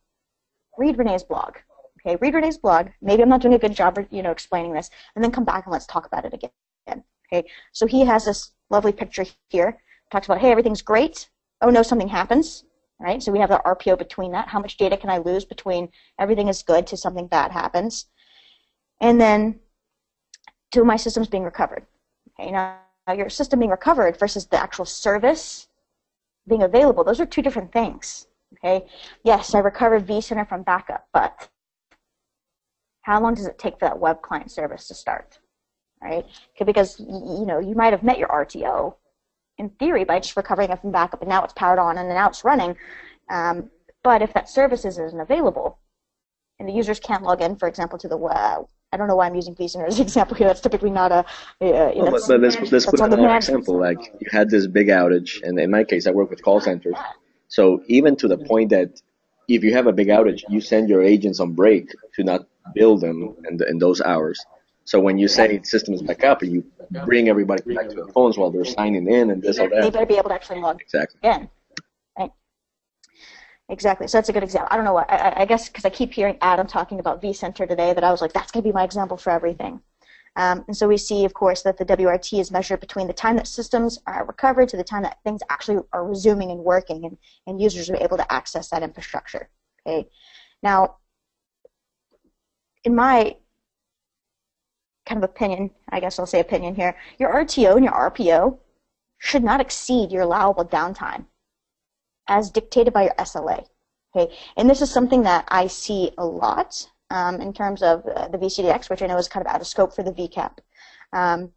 [0.77, 1.55] read Rene's blog.
[2.05, 2.87] Okay, read Rene's blog.
[3.01, 5.65] Maybe I'm not doing a good job, you know, explaining this, and then come back
[5.65, 7.03] and let's talk about it again.
[7.31, 9.81] Okay, so he has this lovely picture here.
[10.11, 11.29] Talks about, hey, everything's great.
[11.61, 12.65] Oh no, something happens.
[12.99, 13.21] Right.
[13.21, 14.47] So we have the RPO between that.
[14.47, 15.89] How much data can I lose between
[16.19, 18.05] everything is good to something bad happens?
[19.01, 19.59] And then
[20.71, 21.85] to my systems being recovered.
[22.39, 22.77] Okay, now
[23.13, 25.67] your system being recovered versus the actual service
[26.47, 28.27] being available, those are two different things.
[28.53, 28.85] Okay,
[29.23, 31.49] yes, I recovered vCenter from backup, but
[33.03, 35.39] how long does it take for that web client service to start?
[36.01, 36.25] Right?
[36.65, 38.95] Because you know you might have met your RTO
[39.57, 42.27] in theory by just recovering it from backup, and now it's powered on and now
[42.27, 42.75] it's running.
[43.29, 43.69] Um,
[44.03, 45.79] but if that service isn't available,
[46.59, 49.25] and the users can't log in, for example, to the web, I don't know why
[49.25, 50.47] I'm using vCenter as an example here.
[50.47, 51.25] That's typically not a.
[51.59, 53.79] Uh, but, but let's, let's put another example.
[53.79, 56.95] Like you had this big outage, and in my case, I work with call centers.
[57.47, 59.01] So even to the point that
[59.47, 62.97] if you have a big outage, you send your agents on break to not bill
[62.97, 64.43] them in, the, in those hours.
[64.85, 66.65] So when you say system is back up, and you
[67.05, 69.81] bring everybody back to their phones while they're signing in and this or that.
[69.81, 71.19] They better be able to actually log exactly.
[71.23, 71.49] in.
[72.17, 72.31] Right.
[73.69, 74.07] Exactly.
[74.07, 74.67] So that's a good example.
[74.71, 77.67] I don't know what, I, I guess because I keep hearing Adam talking about vCenter
[77.67, 79.79] today that I was like, that's going to be my example for everything.
[80.35, 83.35] Um, and so we see, of course, that the WRT is measured between the time
[83.37, 87.17] that systems are recovered to the time that things actually are resuming and working and,
[87.45, 89.49] and users are able to access that infrastructure.
[89.85, 90.09] Okay.
[90.63, 90.95] Now,
[92.83, 93.35] in my
[95.05, 98.57] kind of opinion, I guess I'll say opinion here, your RTO and your RPO
[99.17, 101.25] should not exceed your allowable downtime
[102.27, 103.65] as dictated by your SLA.
[104.15, 108.27] Okay, and this is something that I see a lot um, in terms of uh,
[108.27, 110.57] the VCDX, which I know is kind of out of scope for the VCAP.
[111.11, 111.51] Um,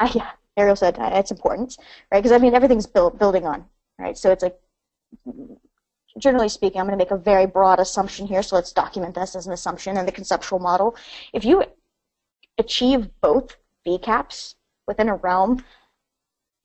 [0.00, 1.76] I, yeah, Ariel said uh, it's important,
[2.10, 2.18] right?
[2.20, 3.64] Because I mean everything's building on,
[3.98, 4.18] right?
[4.18, 4.58] So it's like
[6.18, 9.34] generally speaking, I'm going to make a very broad assumption here, so let's document this
[9.34, 10.96] as an assumption in the conceptual model.
[11.32, 11.64] If you
[12.58, 14.54] achieve both VCAPs
[14.86, 15.64] within a realm,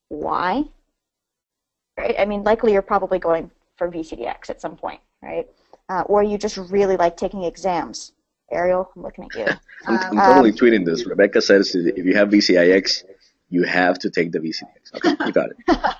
[0.10, 0.66] why?
[1.98, 2.16] right?
[2.18, 5.48] I mean, likely you're probably going for VCDX at some point, right?
[5.90, 8.14] Uh, or you just really like taking exams.
[8.52, 9.46] Ariel, I'm looking at you.
[9.88, 11.06] I'm, I'm totally um, tweeting this.
[11.06, 13.04] Rebecca says if you have VCIX,
[13.50, 14.96] you have to take the VCDX.
[14.96, 15.68] Okay, you got it.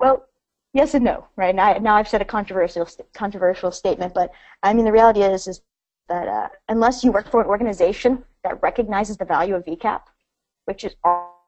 [0.00, 0.26] well,
[0.72, 1.54] yes and no, right?
[1.54, 4.32] Now, now I've said a controversial controversial statement, but
[4.62, 5.60] I mean the reality is is
[6.08, 10.02] that uh, unless you work for an organization that recognizes the value of VCAP,
[10.66, 10.94] which is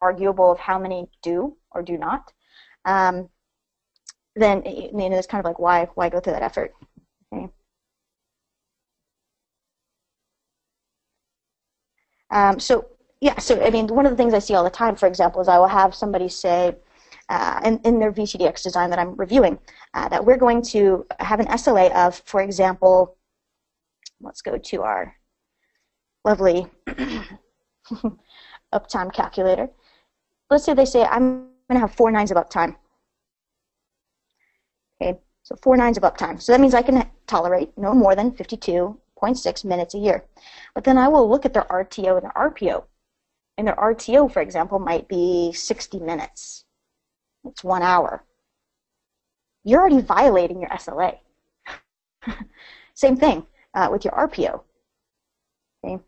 [0.00, 2.32] arguable of how many do or do not,
[2.84, 3.28] um,
[4.36, 6.72] then you know it's kind of like why why go through that effort
[7.32, 7.48] okay
[12.30, 12.86] um, so
[13.20, 15.40] yeah so i mean one of the things i see all the time for example
[15.40, 16.74] is i will have somebody say
[17.28, 19.58] uh, in, in their vcdx design that i'm reviewing
[19.94, 23.16] uh, that we're going to have an sla of for example
[24.20, 25.14] let's go to our
[26.24, 26.66] lovely
[28.74, 29.68] uptime calculator
[30.50, 32.76] let's say they say i'm going to have four nines of uptime
[35.00, 36.40] Okay, so four nines of uptime.
[36.40, 40.24] So that means I can tolerate no more than 52.6 minutes a year.
[40.74, 42.84] But then I will look at their RTO and their RPO.
[43.56, 46.64] And their RTO, for example, might be 60 minutes.
[47.44, 48.24] It's one hour.
[49.64, 51.18] You're already violating your SLA.
[52.94, 54.62] Same thing uh, with your RPO.
[55.84, 56.02] Okay.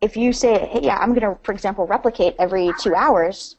[0.00, 3.56] If you say, hey, yeah, I'm going to, for example, replicate every two hours,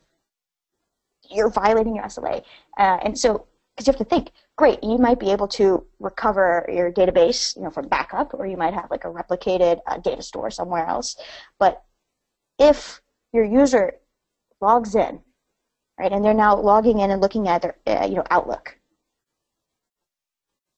[1.29, 2.43] you're violating your SLA.
[2.77, 6.69] Uh, and so, because you have to think, great, you might be able to recover
[6.71, 10.21] your database, you know, from backup, or you might have like a replicated uh, data
[10.21, 11.15] store somewhere else.
[11.59, 11.81] But
[12.59, 13.93] if your user
[14.63, 15.19] logs in,
[15.99, 18.77] right, and they're now logging in and looking at their, uh, you know, Outlook,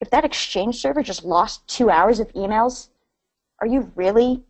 [0.00, 2.90] if that Exchange server just lost two hours of emails,
[3.60, 4.42] are you really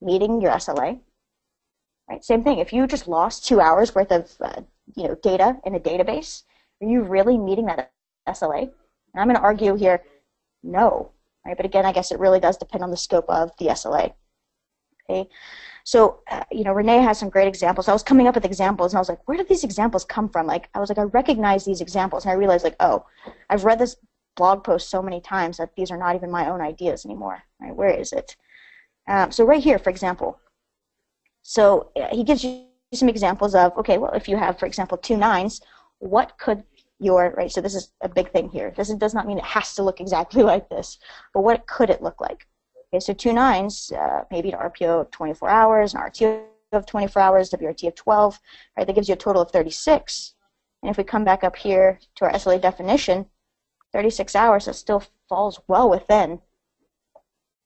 [0.00, 1.00] meeting your SLA?
[2.08, 2.22] Right.
[2.22, 2.58] Same thing.
[2.58, 4.60] If you just lost two hours worth of uh,
[4.94, 6.42] you know, data in a database?
[6.82, 7.92] Are you really meeting that
[8.28, 8.62] SLA?
[8.62, 8.70] And
[9.16, 10.02] I'm going to argue here,
[10.62, 11.10] no.
[11.46, 11.56] Right?
[11.56, 14.12] But again, I guess it really does depend on the scope of the SLA.
[15.08, 15.28] Okay.
[15.84, 17.88] So, uh, you know, Rene has some great examples.
[17.88, 20.30] I was coming up with examples, and I was like, where did these examples come
[20.30, 20.46] from?
[20.46, 23.04] Like, I was like, I recognize these examples, and I realized, like, oh,
[23.50, 23.96] I've read this
[24.34, 27.42] blog post so many times that these are not even my own ideas anymore.
[27.60, 27.76] Right?
[27.76, 28.34] Where is it?
[29.08, 30.40] Um, so right here, for example.
[31.42, 32.64] So uh, he gives you
[32.94, 35.60] some examples of, okay, well, if you have, for example, two nines,
[35.98, 36.64] what could
[36.98, 38.72] your, right, so this is a big thing here.
[38.74, 40.98] This does not mean it has to look exactly like this,
[41.34, 42.46] but what could it look like?
[42.94, 47.20] Okay, so two nines, uh, maybe an RPO of 24 hours, an RTO of 24
[47.20, 48.38] hours, WRT of 12,
[48.78, 48.86] right?
[48.86, 50.34] That gives you a total of 36.
[50.80, 53.26] And if we come back up here to our SLA definition,
[53.92, 56.40] 36 hours, that still falls well within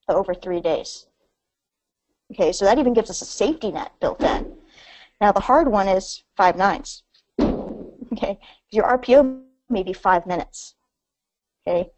[0.09, 1.09] the over three days.
[2.33, 4.55] Okay, so that even gives us a safety net built in.
[5.21, 7.03] Now the hard one is five nines.
[8.15, 8.39] Okay,
[8.71, 10.75] your RPO may be five minutes.
[11.67, 11.91] Okay,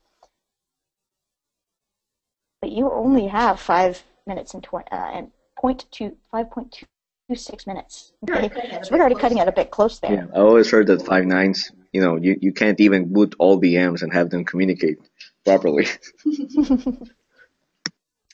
[2.60, 8.12] but you only have five minutes and, tw- uh, and point two, 5.26 minutes.
[8.28, 8.50] Okay,
[8.82, 10.12] so we're already cutting it a bit close there.
[10.12, 11.72] Yeah, I always heard that five nines.
[11.92, 14.98] You know, you, you can't even boot all VMs and have them communicate
[15.44, 15.86] properly.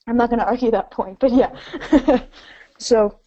[0.09, 1.53] I'm not going to argue that point, but yeah.
[2.79, 3.19] so,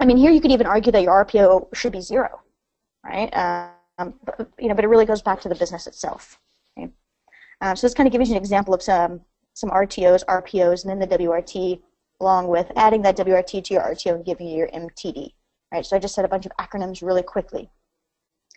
[0.00, 2.40] I mean, here you could even argue that your RPO should be zero,
[3.04, 3.30] right?
[3.98, 6.38] Um, but, you know, but it really goes back to the business itself.
[6.76, 6.90] Okay?
[7.60, 9.22] Um, so this kind of gives you an example of some
[9.54, 11.80] some RTOs, RPOs, and then the WRT,
[12.20, 15.32] along with adding that WRT to your RTO and giving you your MTD.
[15.72, 15.86] Right.
[15.86, 17.70] So I just said a bunch of acronyms really quickly.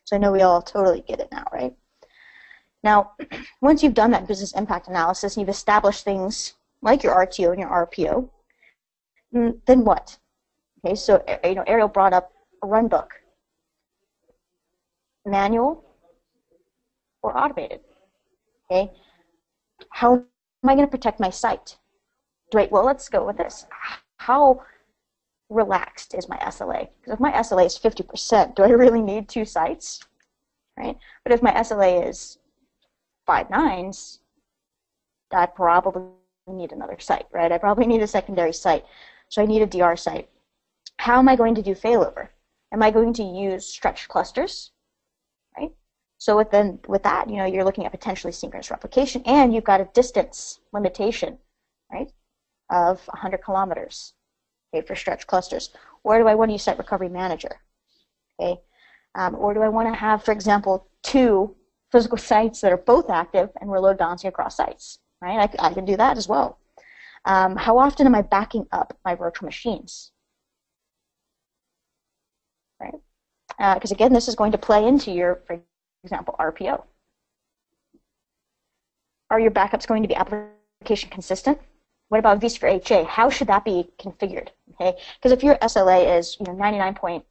[0.04, 1.74] So I know we all totally get it now, right?
[2.84, 3.14] Now,
[3.62, 7.60] once you've done that business impact analysis and you've established things like your RTO and
[7.60, 8.30] your RPO,
[9.34, 10.18] mm, then what?
[10.86, 12.32] Okay, so you know, Ariel brought up
[12.64, 13.12] a run book.
[15.26, 15.84] Manual
[17.24, 17.80] or automated?
[18.70, 18.92] Okay,
[19.90, 20.24] how
[20.66, 21.78] am I going to protect my site?
[22.52, 22.72] Great.
[22.72, 23.68] Well, let's go with this.
[24.18, 24.62] How
[25.50, 26.90] relaxed is my SLA?
[27.00, 30.00] Because if my SLA is 50%, do I really need two sites?
[30.76, 30.98] Right?
[31.24, 32.40] But if my SLA is
[33.28, 34.20] five nines,
[35.32, 36.04] I probably
[36.48, 37.52] need another site, right?
[37.52, 38.86] I probably need a secondary site.
[39.30, 40.30] So I need a DR site.
[40.98, 42.30] How am I going to do failover?
[42.72, 44.72] Am I going to use stretched clusters?
[46.18, 46.54] So with
[46.88, 50.60] with that, you know, you're looking at potentially synchronous replication and you've got a distance
[50.72, 51.38] limitation,
[51.92, 52.12] right?
[52.70, 54.14] Of 100 kilometers,
[54.74, 55.72] okay, for stretch clusters.
[56.04, 57.60] Where do I want to use Site Recovery Manager?
[58.40, 58.60] Okay.
[59.16, 61.56] Um, or do I want to have, for example, two
[61.92, 65.00] physical sites that are both active and we're load balancing across sites?
[65.22, 65.50] right?
[65.60, 66.60] I, I can do that as well.
[67.26, 70.12] Um, how often am I backing up my virtual machines?
[72.80, 72.94] Right?
[73.58, 75.60] Because uh, again, this is going to play into your, for
[76.06, 76.84] example, RPO.
[79.30, 81.60] Are your backups going to be application consistent?
[82.10, 83.04] What about vSphere HA?
[83.06, 84.50] How should that be configured?
[84.74, 87.26] Okay, because if your SLA is you know 99 point,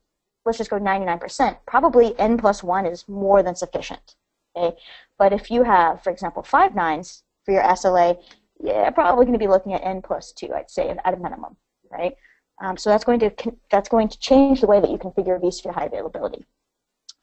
[0.44, 4.16] let's just go 99%, probably n plus one is more than sufficient.
[4.56, 4.76] Okay,
[5.18, 8.18] but if you have, for example, five nines, for your SLA,
[8.60, 11.56] yeah, probably going to be looking at n plus two, I'd say, at a minimum,
[11.90, 12.16] right?
[12.60, 13.32] Um, so that's going to
[13.70, 16.44] that's going to change the way that you configure vSphere high availability.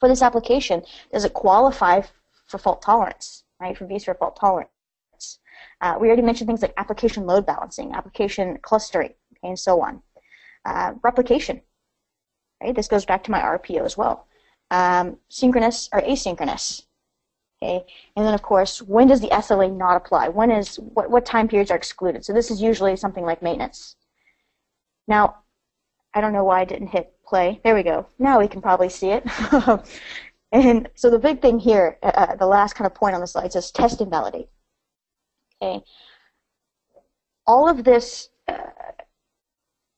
[0.02, 0.82] For this application,
[1.14, 2.02] does it qualify
[2.47, 3.78] for fault tolerance, right?
[3.78, 4.70] For vSphere fault tolerance.
[5.80, 10.02] Uh, we already mentioned things like application load balancing, application clustering, okay, and so on.
[10.66, 11.62] Uh, replication,
[12.62, 12.76] right?
[12.76, 14.28] This goes back to my RPO as well.
[14.72, 16.84] Um, synchronous or asynchronous,
[17.64, 17.86] Okay,
[18.16, 20.30] and then of course, when does the SLA not apply?
[20.30, 22.26] When is what, what time periods are excluded?
[22.26, 23.95] So this is usually something like maintenance.
[25.08, 25.40] Now,
[26.14, 27.62] I don't know why I didn't hit play.
[27.64, 28.07] There we go.
[28.20, 29.24] Now we can probably see it.
[30.51, 33.28] and so the big thing here, uh, uh, the last kind of point on the
[33.28, 34.49] slide says test and validate.
[35.62, 35.84] Okay,
[37.45, 38.57] all of this uh,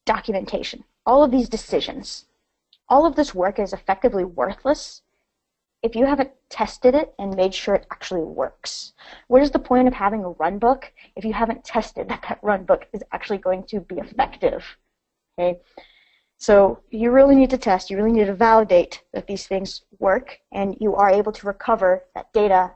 [0.06, 2.26] documentation, all of these decisions,
[2.90, 5.02] all of this work is effectively worthless
[5.84, 8.94] if you haven't tested it and made sure it actually works.
[9.28, 12.40] What is the point of having a run book if you haven't tested that that
[12.42, 14.64] run book is actually going to be effective?
[15.38, 15.60] Okay,
[16.44, 17.90] so you really need to test.
[17.90, 22.04] You really need to validate that these things work, and you are able to recover
[22.16, 22.70] that data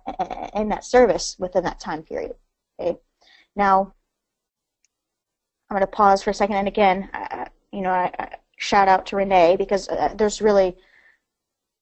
[0.53, 2.31] and that service within that time period.
[2.79, 2.97] Okay,
[3.57, 3.93] now
[5.69, 8.87] I'm going to pause for a second, and again, uh, you know, I, I shout
[8.87, 10.77] out to Rene because uh, there's really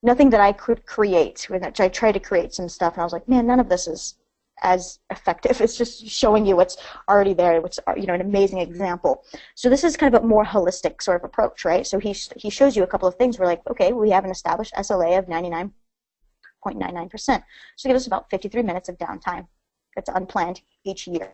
[0.01, 1.45] nothing that I could create.
[1.51, 3.87] Which I tried to create some stuff, and I was like, man, none of this
[3.87, 4.15] is
[4.61, 5.59] as effective.
[5.65, 6.77] It's just showing you what's
[7.09, 9.25] already there, which you know an amazing example.
[9.55, 11.85] So this is kind of a more holistic sort of approach, right?
[11.85, 13.39] So he he shows you a couple of things.
[13.39, 17.43] We're like, okay, we have an established SLA of 99.99%.
[17.75, 19.47] So give us about 53 minutes of downtime
[19.95, 21.33] that's unplanned each year.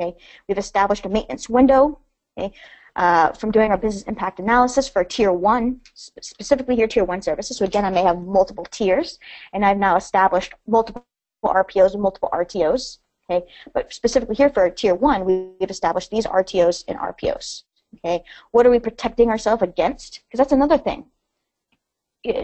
[0.00, 0.16] Okay,
[0.48, 2.00] we've established a maintenance window.
[2.38, 2.52] Okay,
[2.96, 7.56] uh, from doing our business impact analysis for tier one, specifically here tier one services.
[7.56, 9.18] So again, I may have multiple tiers,
[9.52, 11.06] and I've now established multiple
[11.48, 12.98] RPOs and multiple RTOs.
[13.30, 17.62] Okay, but specifically here for tier one, we've established these RTOs and RPOs.
[17.96, 20.20] Okay, what are we protecting ourselves against?
[20.26, 21.06] Because that's another thing.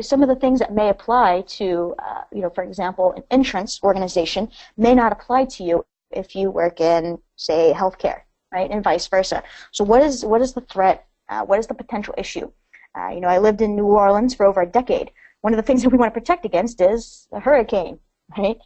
[0.01, 3.79] Some of the things that may apply to, uh, you know, for example, an insurance
[3.83, 8.23] organization may not apply to you if you work in, say, healthcare
[8.53, 9.43] right, and vice versa.
[9.73, 11.07] So what is what is the threat?
[11.29, 12.51] Uh, what is the potential issue?
[12.99, 15.11] Uh, you know, I lived in New Orleans for over a decade.
[15.43, 17.99] One of the things that we want to protect against is a hurricane,
[18.37, 18.57] right?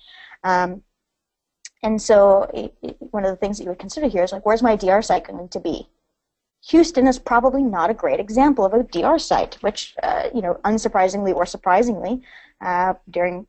[0.42, 0.82] Um,
[1.82, 4.44] and so it, it, one of the things that you would consider here is like,
[4.44, 5.88] where's my DR site going to be?
[6.68, 10.60] Houston is probably not a great example of a DR site, which, uh, you know,
[10.64, 12.20] unsurprisingly or surprisingly,
[12.60, 13.46] uh, during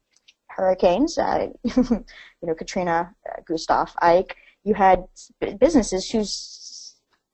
[0.47, 2.05] hurricanes, uh, you
[2.41, 5.05] know, Katrina, uh, Gustav, Ike, you had
[5.59, 6.23] businesses who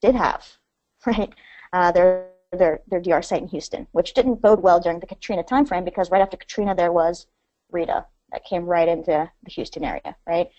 [0.02, 0.48] did have,
[1.06, 1.32] right,
[1.74, 5.44] uh, their, their, their DR site in Houston, which didn't bode well during the Katrina
[5.44, 7.28] timeframe because right after Katrina there was
[7.72, 10.50] Rita that came right into the Houston area, right?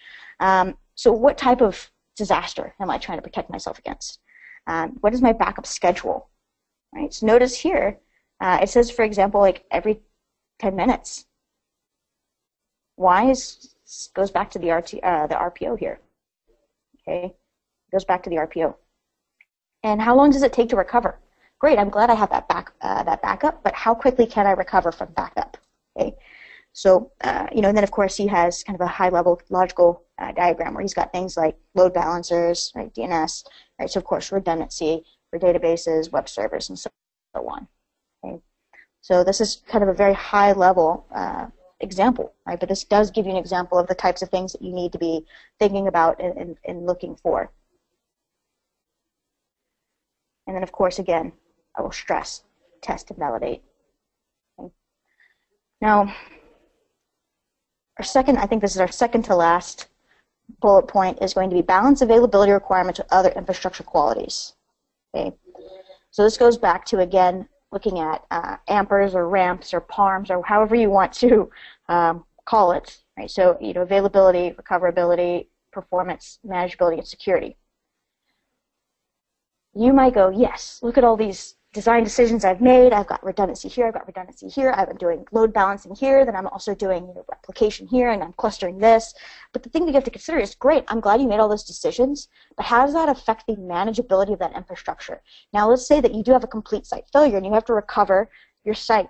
[0.41, 4.21] Um, so what type of disaster am I trying to protect myself against?
[4.67, 6.29] Um, what is my backup schedule?
[6.95, 7.13] Right.
[7.13, 7.99] So notice here,
[8.41, 10.01] uh, it says, for example, like every
[10.59, 11.27] 10 minutes.
[12.97, 13.75] Why is
[14.15, 16.01] goes back to the RT, uh, the RPO here.
[17.01, 17.35] Okay,
[17.91, 18.75] goes back to the RPO.
[19.83, 21.19] And how long does it take to recover?
[21.59, 24.53] Great, I'm glad I have that back uh, that backup, but how quickly can I
[24.53, 25.57] recover from backup?
[25.97, 26.15] Okay,
[26.79, 30.05] so uh, you know, and then of course he has kind of a high-level logical
[30.21, 33.45] uh, diagram where he's got things like load balancers, right, DNS,
[33.81, 33.91] right?
[33.91, 36.89] So of course redundancy for databases, web servers, and so
[37.35, 37.67] on.
[38.25, 38.39] Okay?
[39.01, 41.47] So this is kind of a very high-level uh,
[41.81, 42.61] example, right?
[42.61, 44.93] But this does give you an example of the types of things that you need
[44.93, 45.27] to be
[45.59, 47.51] thinking about and, and, and looking for.
[50.47, 51.33] And then of course, again,
[51.77, 52.45] I will stress,
[52.83, 53.65] test and validate.
[54.61, 54.73] Okay?
[55.81, 56.15] Now,
[57.99, 59.89] our second, I think this is our second to last
[60.61, 64.55] bullet point is going to be balance availability requirements with other infrastructure qualities.
[65.15, 65.37] Okay,
[66.11, 70.43] so this goes back to again looking at uh, ampers or ramps or parms or
[70.43, 71.51] however you want to
[71.89, 73.03] um, call it.
[73.19, 77.57] Right, so you know availability, recoverability, performance, manageability, and security.
[79.75, 82.93] You might go, yes, look at all these design decisions I've made.
[82.93, 86.35] I've got redundancy here, I've got redundancy here, I've been doing load balancing here, then
[86.35, 89.13] I'm also doing you know, replication here, and I'm clustering this.
[89.53, 91.49] But the thing that you have to consider is, great, I'm glad you made all
[91.49, 95.21] those decisions, but how does that affect the manageability of that infrastructure?
[95.53, 97.75] Now let's say that you do have a complete site failure and you have to
[97.75, 98.31] recover
[98.65, 99.09] your site.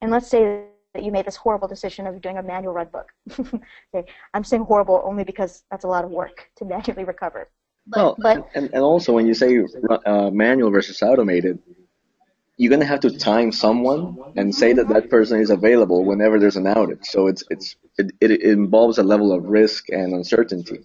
[0.00, 3.06] And let's say that you made this horrible decision of doing a manual runbook.
[3.94, 4.08] okay.
[4.32, 7.48] I'm saying horrible only because that's a lot of work to manually recover.
[7.86, 9.62] But, well, but, and, and also when you say
[10.06, 11.58] uh, manual versus automated,
[12.56, 16.56] you're gonna have to time someone and say that that person is available whenever there's
[16.56, 17.04] an outage.
[17.04, 20.80] So it's it's it, it, it involves a level of risk and uncertainty.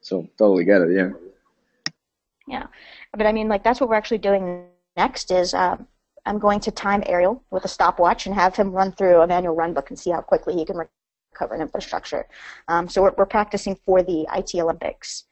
[0.00, 1.10] So totally get it, yeah.
[2.46, 2.66] Yeah,
[3.12, 4.66] but I mean, like that's what we're actually doing
[4.96, 5.30] next.
[5.30, 5.86] Is um,
[6.26, 9.54] I'm going to time Ariel with a stopwatch and have him run through a manual
[9.54, 10.76] run book and see how quickly he can
[11.32, 12.26] recover an infrastructure.
[12.68, 15.24] Um, so we're, we're practicing for the IT Olympics.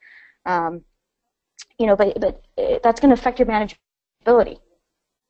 [0.45, 0.83] Um,
[1.79, 4.59] you know, but but uh, that's going to affect your manageability.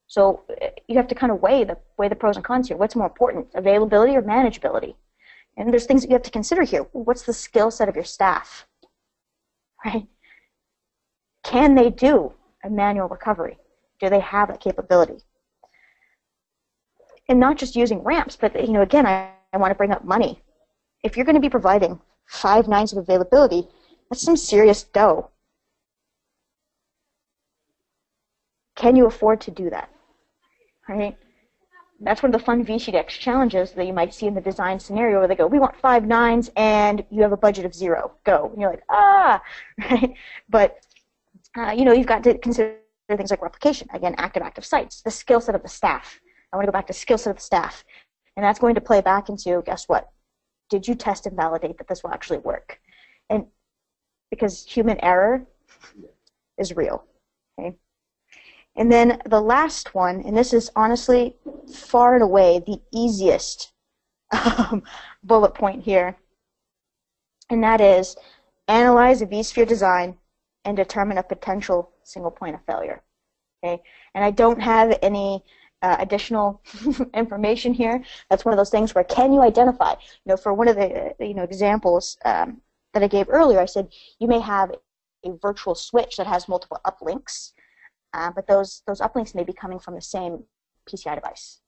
[0.07, 2.77] So uh, you have to kind of weigh the weigh the pros and cons here.
[2.77, 4.95] What's more important, availability or manageability?
[5.57, 6.81] And there's things that you have to consider here.
[6.91, 8.67] What's the skill set of your staff?
[9.83, 10.07] Right?
[11.43, 12.33] Can they do
[12.63, 13.57] a manual recovery?
[13.99, 15.23] Do they have that capability?
[17.29, 20.03] And not just using ramps, but you know, again, I, I want to bring up
[20.03, 20.41] money.
[21.03, 23.67] If you're going to be providing five nines of availability,
[24.09, 25.29] that's some serious dough.
[28.75, 29.89] Can you afford to do that?
[30.87, 31.17] Right?
[32.01, 35.19] That's one of the fun VCDX challenges that you might see in the design scenario
[35.19, 38.11] where they go, we want five nines and you have a budget of zero.
[38.25, 38.49] Go.
[38.51, 39.41] And you're like, ah,
[39.89, 40.13] right?
[40.49, 40.85] But,
[41.57, 42.77] uh, you know, you've got to consider
[43.09, 43.87] things like replication.
[43.93, 45.01] Again, active-active sites.
[45.01, 46.19] The skill set of the staff.
[46.51, 47.85] I want to go back to skill set of the staff.
[48.35, 50.09] And that's going to play back into, guess what?
[50.69, 52.79] Did you test and validate that this will actually work?
[53.29, 53.45] And
[54.29, 55.45] because human error
[56.57, 57.05] is real.
[57.57, 57.77] Okay?
[58.75, 61.35] And then the last one, and this is honestly
[61.73, 63.71] far and away the easiest
[64.31, 64.83] um,
[65.23, 66.17] bullet point here,
[67.49, 68.17] and that is
[68.67, 70.17] analyze a vSphere design
[70.65, 73.01] and determine a potential single point of failure.
[73.63, 73.81] Okay,
[74.13, 75.43] and I don't have any
[75.81, 76.61] uh, additional
[77.13, 78.03] information here.
[78.29, 79.91] That's one of those things where can you identify?
[79.91, 82.61] You know, for one of the you know examples um,
[82.93, 83.87] that I gave earlier, I said
[84.19, 84.71] you may have
[85.23, 87.53] a virtual switch that has multiple uplinks
[88.15, 90.43] uh, but those, those uplinks may be coming from the same
[90.89, 91.59] PCI device.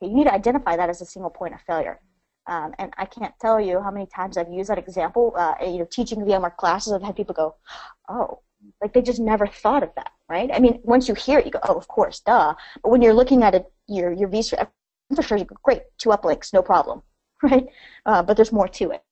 [0.00, 2.00] Okay, you need to identify that as a single point of failure.
[2.46, 5.34] Um, and I can't tell you how many times I've used that example.
[5.36, 7.54] Uh, you know, teaching VMware classes, I've had people go,
[8.08, 8.40] "Oh,
[8.80, 10.50] like they just never thought of that." Right?
[10.52, 13.14] I mean, once you hear it, you go, "Oh, of course, duh." But when you're
[13.14, 14.68] looking at it, your your vSphere
[15.10, 17.02] infrastructure, you go, "Great, two uplinks, no problem."
[17.42, 17.66] Right?
[18.06, 19.02] Uh, but there's more to it.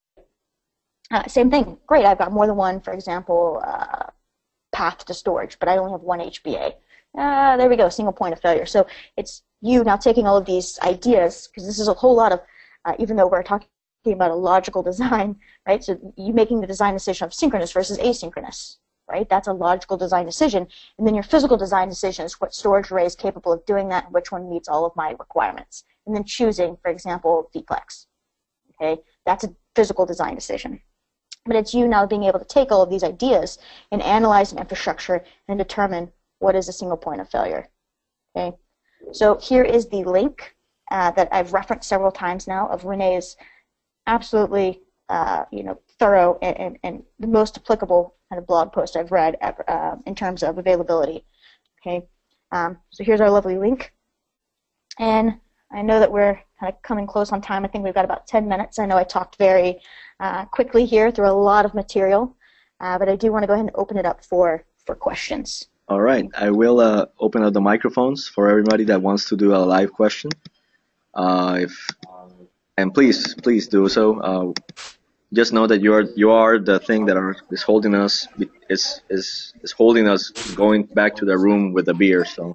[1.11, 1.79] Uh, same thing.
[1.87, 4.07] Great, I've got more than one, for example, uh,
[4.81, 6.73] path to storage, but I only have one HBA.
[7.19, 8.65] Ah, there we go, single point of failure.
[8.65, 12.33] So it's you now taking all of these ideas, because this is a whole lot
[12.33, 12.41] of,
[12.87, 13.69] uh, even though we're talking
[14.07, 15.37] about a logical design,
[15.69, 15.85] right?
[15.85, 19.29] So you making the design decision of synchronous versus asynchronous, right?
[19.29, 20.67] That's a logical design decision.
[20.97, 24.05] And then your physical design decision is what storage array is capable of doing that,
[24.07, 25.85] and which one meets all of my requirements.
[26.07, 28.07] And then choosing, for example, VPLEX.
[28.81, 30.81] Okay, that's a physical design decision.
[31.47, 33.59] But it's you now being able to take all of these ideas
[33.91, 37.69] and analyze an infrastructure and determine what is a single point of failure.
[38.37, 38.57] Okay,
[39.13, 40.55] so here is the link
[40.91, 43.37] uh, that I've referenced several times now of Rene's
[44.07, 48.97] absolutely uh, you know thorough and, and, and, the most applicable kind of blog post
[48.97, 51.25] I've read ever, uh, in terms of availability.
[51.81, 52.07] Okay,
[52.53, 53.93] um, so here's our lovely link,
[54.99, 55.41] and
[55.73, 57.65] I know that we're kind of coming close on time.
[57.65, 58.79] I think we've got about 10 minutes.
[58.79, 59.81] I know I talked very
[60.19, 62.37] uh, quickly here through a lot of material,
[62.81, 65.69] uh, but I do want to go ahead and open it up for for questions.
[65.89, 69.55] All right, I will uh, open up the microphones for everybody that wants to do
[69.55, 70.31] a live question.
[71.15, 71.89] Uh, if
[72.77, 74.21] and please, please do so.
[74.21, 74.53] Uh,
[75.33, 78.27] just know that you are you are the thing that are is holding us
[78.69, 82.25] is is is holding us going back to the room with the beer.
[82.25, 82.53] So.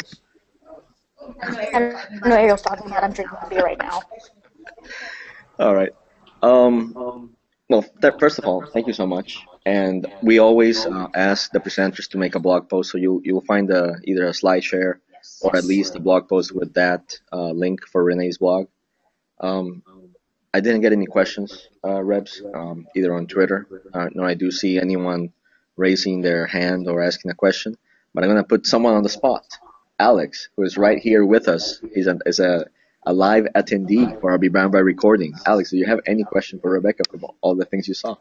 [1.41, 3.03] I don't know Ariel's talking about.
[3.03, 4.01] I'm drinking beer right now.
[5.59, 5.93] All right.
[6.41, 7.31] Um,
[7.69, 9.39] well, that, first of all, thank you so much.
[9.65, 13.41] And we always uh, ask the presenters to make a blog post, so you you'll
[13.41, 14.99] find a, either a slide share
[15.41, 18.67] or at least a blog post with that uh, link for Rene's blog.
[19.39, 19.81] Um,
[20.53, 23.67] I didn't get any questions, uh, Rebs, um, either on Twitter.
[23.93, 25.33] Uh, no, I do see anyone
[25.75, 27.75] raising their hand or asking a question,
[28.13, 29.45] but I'm going to put someone on the spot.
[29.99, 32.65] Alex, who is right here with us, he's a, is a,
[33.05, 35.33] a live attendee for our vBrownBag recording.
[35.45, 38.15] Alex, do you have any question for Rebecca from all the things you saw?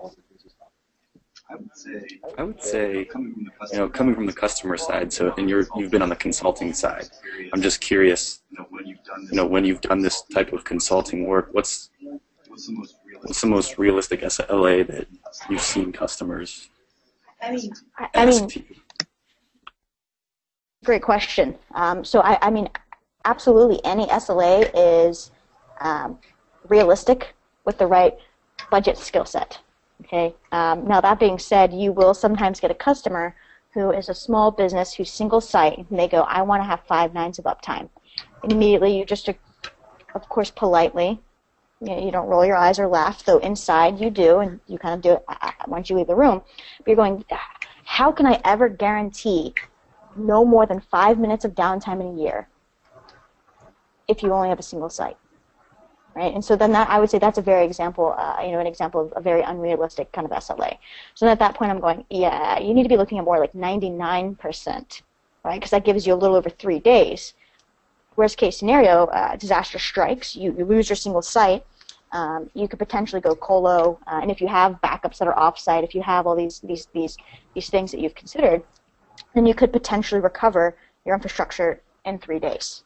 [1.51, 5.13] I would say, I would say, you know, coming from the customer side.
[5.13, 7.09] So, and you're you've been on the consulting side.
[7.53, 11.91] I'm just curious, you know, when you've done this type of consulting work, what's
[12.49, 15.07] what's the most realistic SLA that
[15.51, 16.71] you've seen customers?
[17.43, 17.73] I mean,
[18.15, 18.49] I mean,
[20.85, 21.57] Great question.
[21.75, 22.69] Um, so I, I, mean,
[23.25, 25.31] absolutely, any SLA is
[25.81, 26.19] um,
[26.69, 28.15] realistic with the right
[28.71, 29.59] budget skill set.
[30.03, 30.35] Okay.
[30.53, 33.35] Um, now that being said, you will sometimes get a customer
[33.73, 36.81] who is a small business who's single site, and they go, "I want to have
[36.87, 37.89] five nines of uptime."
[38.43, 41.19] Immediately, you just, of course, politely,
[41.81, 44.79] you, know, you don't roll your eyes or laugh, though inside you do, and you
[44.79, 45.25] kind of do it
[45.67, 46.43] once you leave the room.
[46.79, 47.25] But you're going,
[47.85, 49.55] "How can I ever guarantee
[50.17, 52.49] no more than five minutes of downtime in a year
[54.09, 55.17] if you only have a single site,
[56.15, 56.35] right?
[56.35, 58.67] And so then that I would say that's a very example, uh, you know, an
[58.67, 60.79] example of a very unrealistic kind of SLA.
[61.15, 63.53] So at that point, I'm going, yeah, you need to be looking at more like
[63.53, 65.03] 99%,
[65.45, 65.55] right?
[65.55, 67.35] Because that gives you a little over three days.
[68.17, 71.65] Worst case scenario, uh, disaster strikes, you, you lose your single site.
[72.13, 75.83] Um, you could potentially go colo, uh, and if you have backups that are offsite,
[75.83, 77.17] if you have all these these these
[77.57, 78.63] these things that you've considered,
[79.35, 82.85] then you could potentially recover your infrastructure in three days,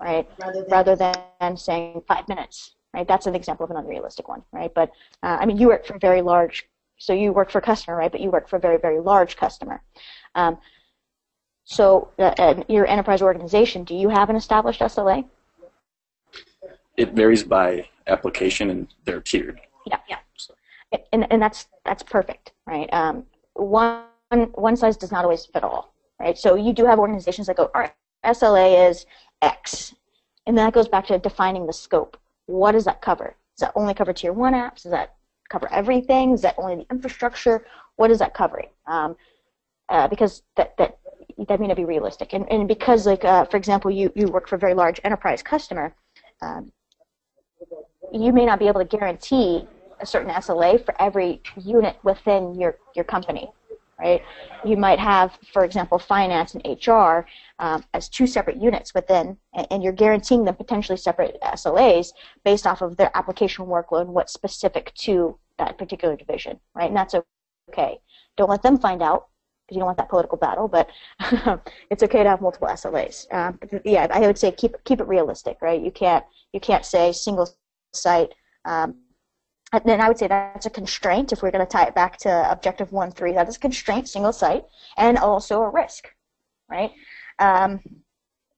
[0.00, 0.28] right?
[0.38, 0.96] Rather than, Rather
[1.40, 3.06] than saying five minutes, right?
[3.06, 4.72] That's an example of an unrealistic one, right?
[4.74, 4.90] But
[5.22, 7.96] uh, I mean, you work for a very large, so you work for a customer,
[7.96, 8.10] right?
[8.10, 9.82] But you work for a very, very large customer.
[10.34, 10.58] Um,
[11.64, 15.24] so uh, uh your enterprise organization, do you have an established SLA?
[16.96, 19.60] It varies by application and they're tiered.
[19.86, 20.18] Yeah, yeah.
[21.12, 22.92] And, and that's that's perfect, right?
[22.92, 23.24] Um,
[23.54, 24.04] one
[24.54, 25.89] one size does not always fit all,
[26.20, 26.38] right?
[26.38, 27.94] So you do have organizations that go, all right,
[28.24, 29.06] SLA is
[29.42, 29.94] X,
[30.46, 32.18] and that goes back to defining the scope.
[32.46, 33.34] What does that cover?
[33.56, 34.82] Does that only cover tier one apps?
[34.82, 35.16] Does that
[35.48, 36.32] cover everything?
[36.32, 37.64] Is that only the infrastructure?
[37.96, 38.68] What is that covering?
[38.86, 39.16] Um,
[39.88, 40.98] uh, because that that
[41.48, 44.46] that may not be realistic, and and because like uh, for example, you you work
[44.46, 45.94] for a very large enterprise customer,
[46.42, 46.70] um,
[48.12, 49.66] you may not be able to guarantee
[50.00, 53.50] a certain SLA for every unit within your your company
[54.00, 54.22] right?
[54.64, 57.26] You might have, for example, finance and HR
[57.58, 59.36] um, as two separate units within,
[59.70, 62.12] and you're guaranteeing them potentially separate SLAs
[62.44, 66.88] based off of their application workload and what's specific to that particular division, right?
[66.88, 67.14] And that's
[67.68, 67.98] okay.
[68.36, 69.28] Don't let them find out
[69.66, 70.88] because you don't want that political battle, but
[71.90, 73.32] it's okay to have multiple SLAs.
[73.32, 75.80] Um, yeah, I would say keep keep it realistic, right?
[75.80, 77.48] You can't you can't say single
[77.92, 78.30] site.
[78.64, 78.96] Um,
[79.72, 82.16] and then I would say that's a constraint if we're going to tie it back
[82.18, 83.34] to objective 1.3.
[83.34, 84.64] That is a constraint, single site,
[84.96, 86.08] and also a risk,
[86.68, 86.90] right?
[87.38, 87.80] Um,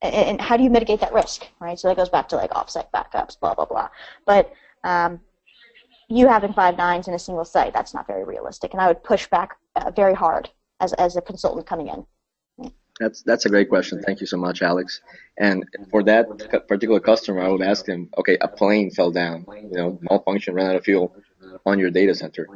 [0.01, 1.79] and, and, how do you mitigate that risk, right?
[1.79, 3.89] So that goes back to like offsite backups, blah, blah, blah.
[4.27, 4.53] But
[4.85, 5.21] um,
[6.09, 8.73] you having five nines in a single site, that's not very realistic.
[8.73, 10.51] And I would push back uh, very hard
[10.81, 12.07] as, as a consultant coming in.
[13.01, 14.03] That's that's a great question.
[14.03, 15.01] Thank you so much, Alex.
[15.39, 16.27] And for that
[16.69, 20.67] particular customer, I would ask him, okay, a plane fell down, you know, malfunction, ran
[20.71, 21.15] out of fuel
[21.65, 22.47] on your data center.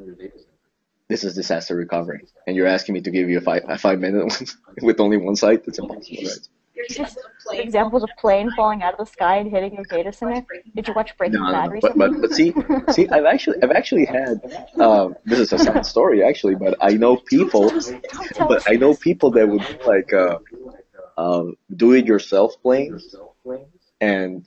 [1.09, 3.99] This is disaster recovery, and you're asking me to give you a five a five
[4.01, 4.47] minute one
[4.83, 5.65] with only one site?
[5.65, 6.49] That's impossible, right?
[6.89, 7.19] Just
[7.53, 10.45] examples of plane falling out of the sky and hitting your data center.
[10.75, 11.81] Did you watch Breaking No, no, Bad no.
[11.81, 12.09] But, recently?
[12.09, 12.55] but but see
[12.93, 14.41] see I've actually I've actually had
[14.81, 17.71] um, this is a sad story actually, but I know people
[18.39, 20.39] but I know people that would do like uh,
[21.19, 23.15] um, do it yourself planes
[24.01, 24.45] and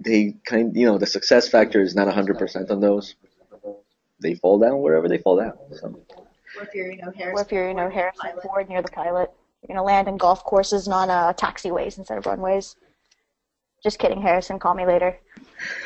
[0.00, 3.14] they kind you know the success factor is not 100% on those.
[4.20, 5.54] They fall down wherever they fall down.
[5.80, 5.98] So
[6.56, 7.46] Or if you're, you know, Or Harrison.
[7.46, 8.42] if you're, you know, Harrison pilot.
[8.42, 9.32] Ford near the pilot,
[9.62, 12.76] you're gonna land in golf courses, and on uh, taxiways instead of runways.
[13.82, 14.58] Just kidding, Harrison.
[14.58, 15.18] Call me later.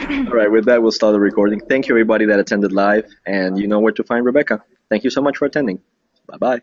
[0.00, 1.60] all right, with that we'll start the recording.
[1.60, 4.62] Thank you everybody that attended live and you know where to find Rebecca.
[4.90, 5.80] Thank you so much for attending.
[6.26, 6.60] Bye bye.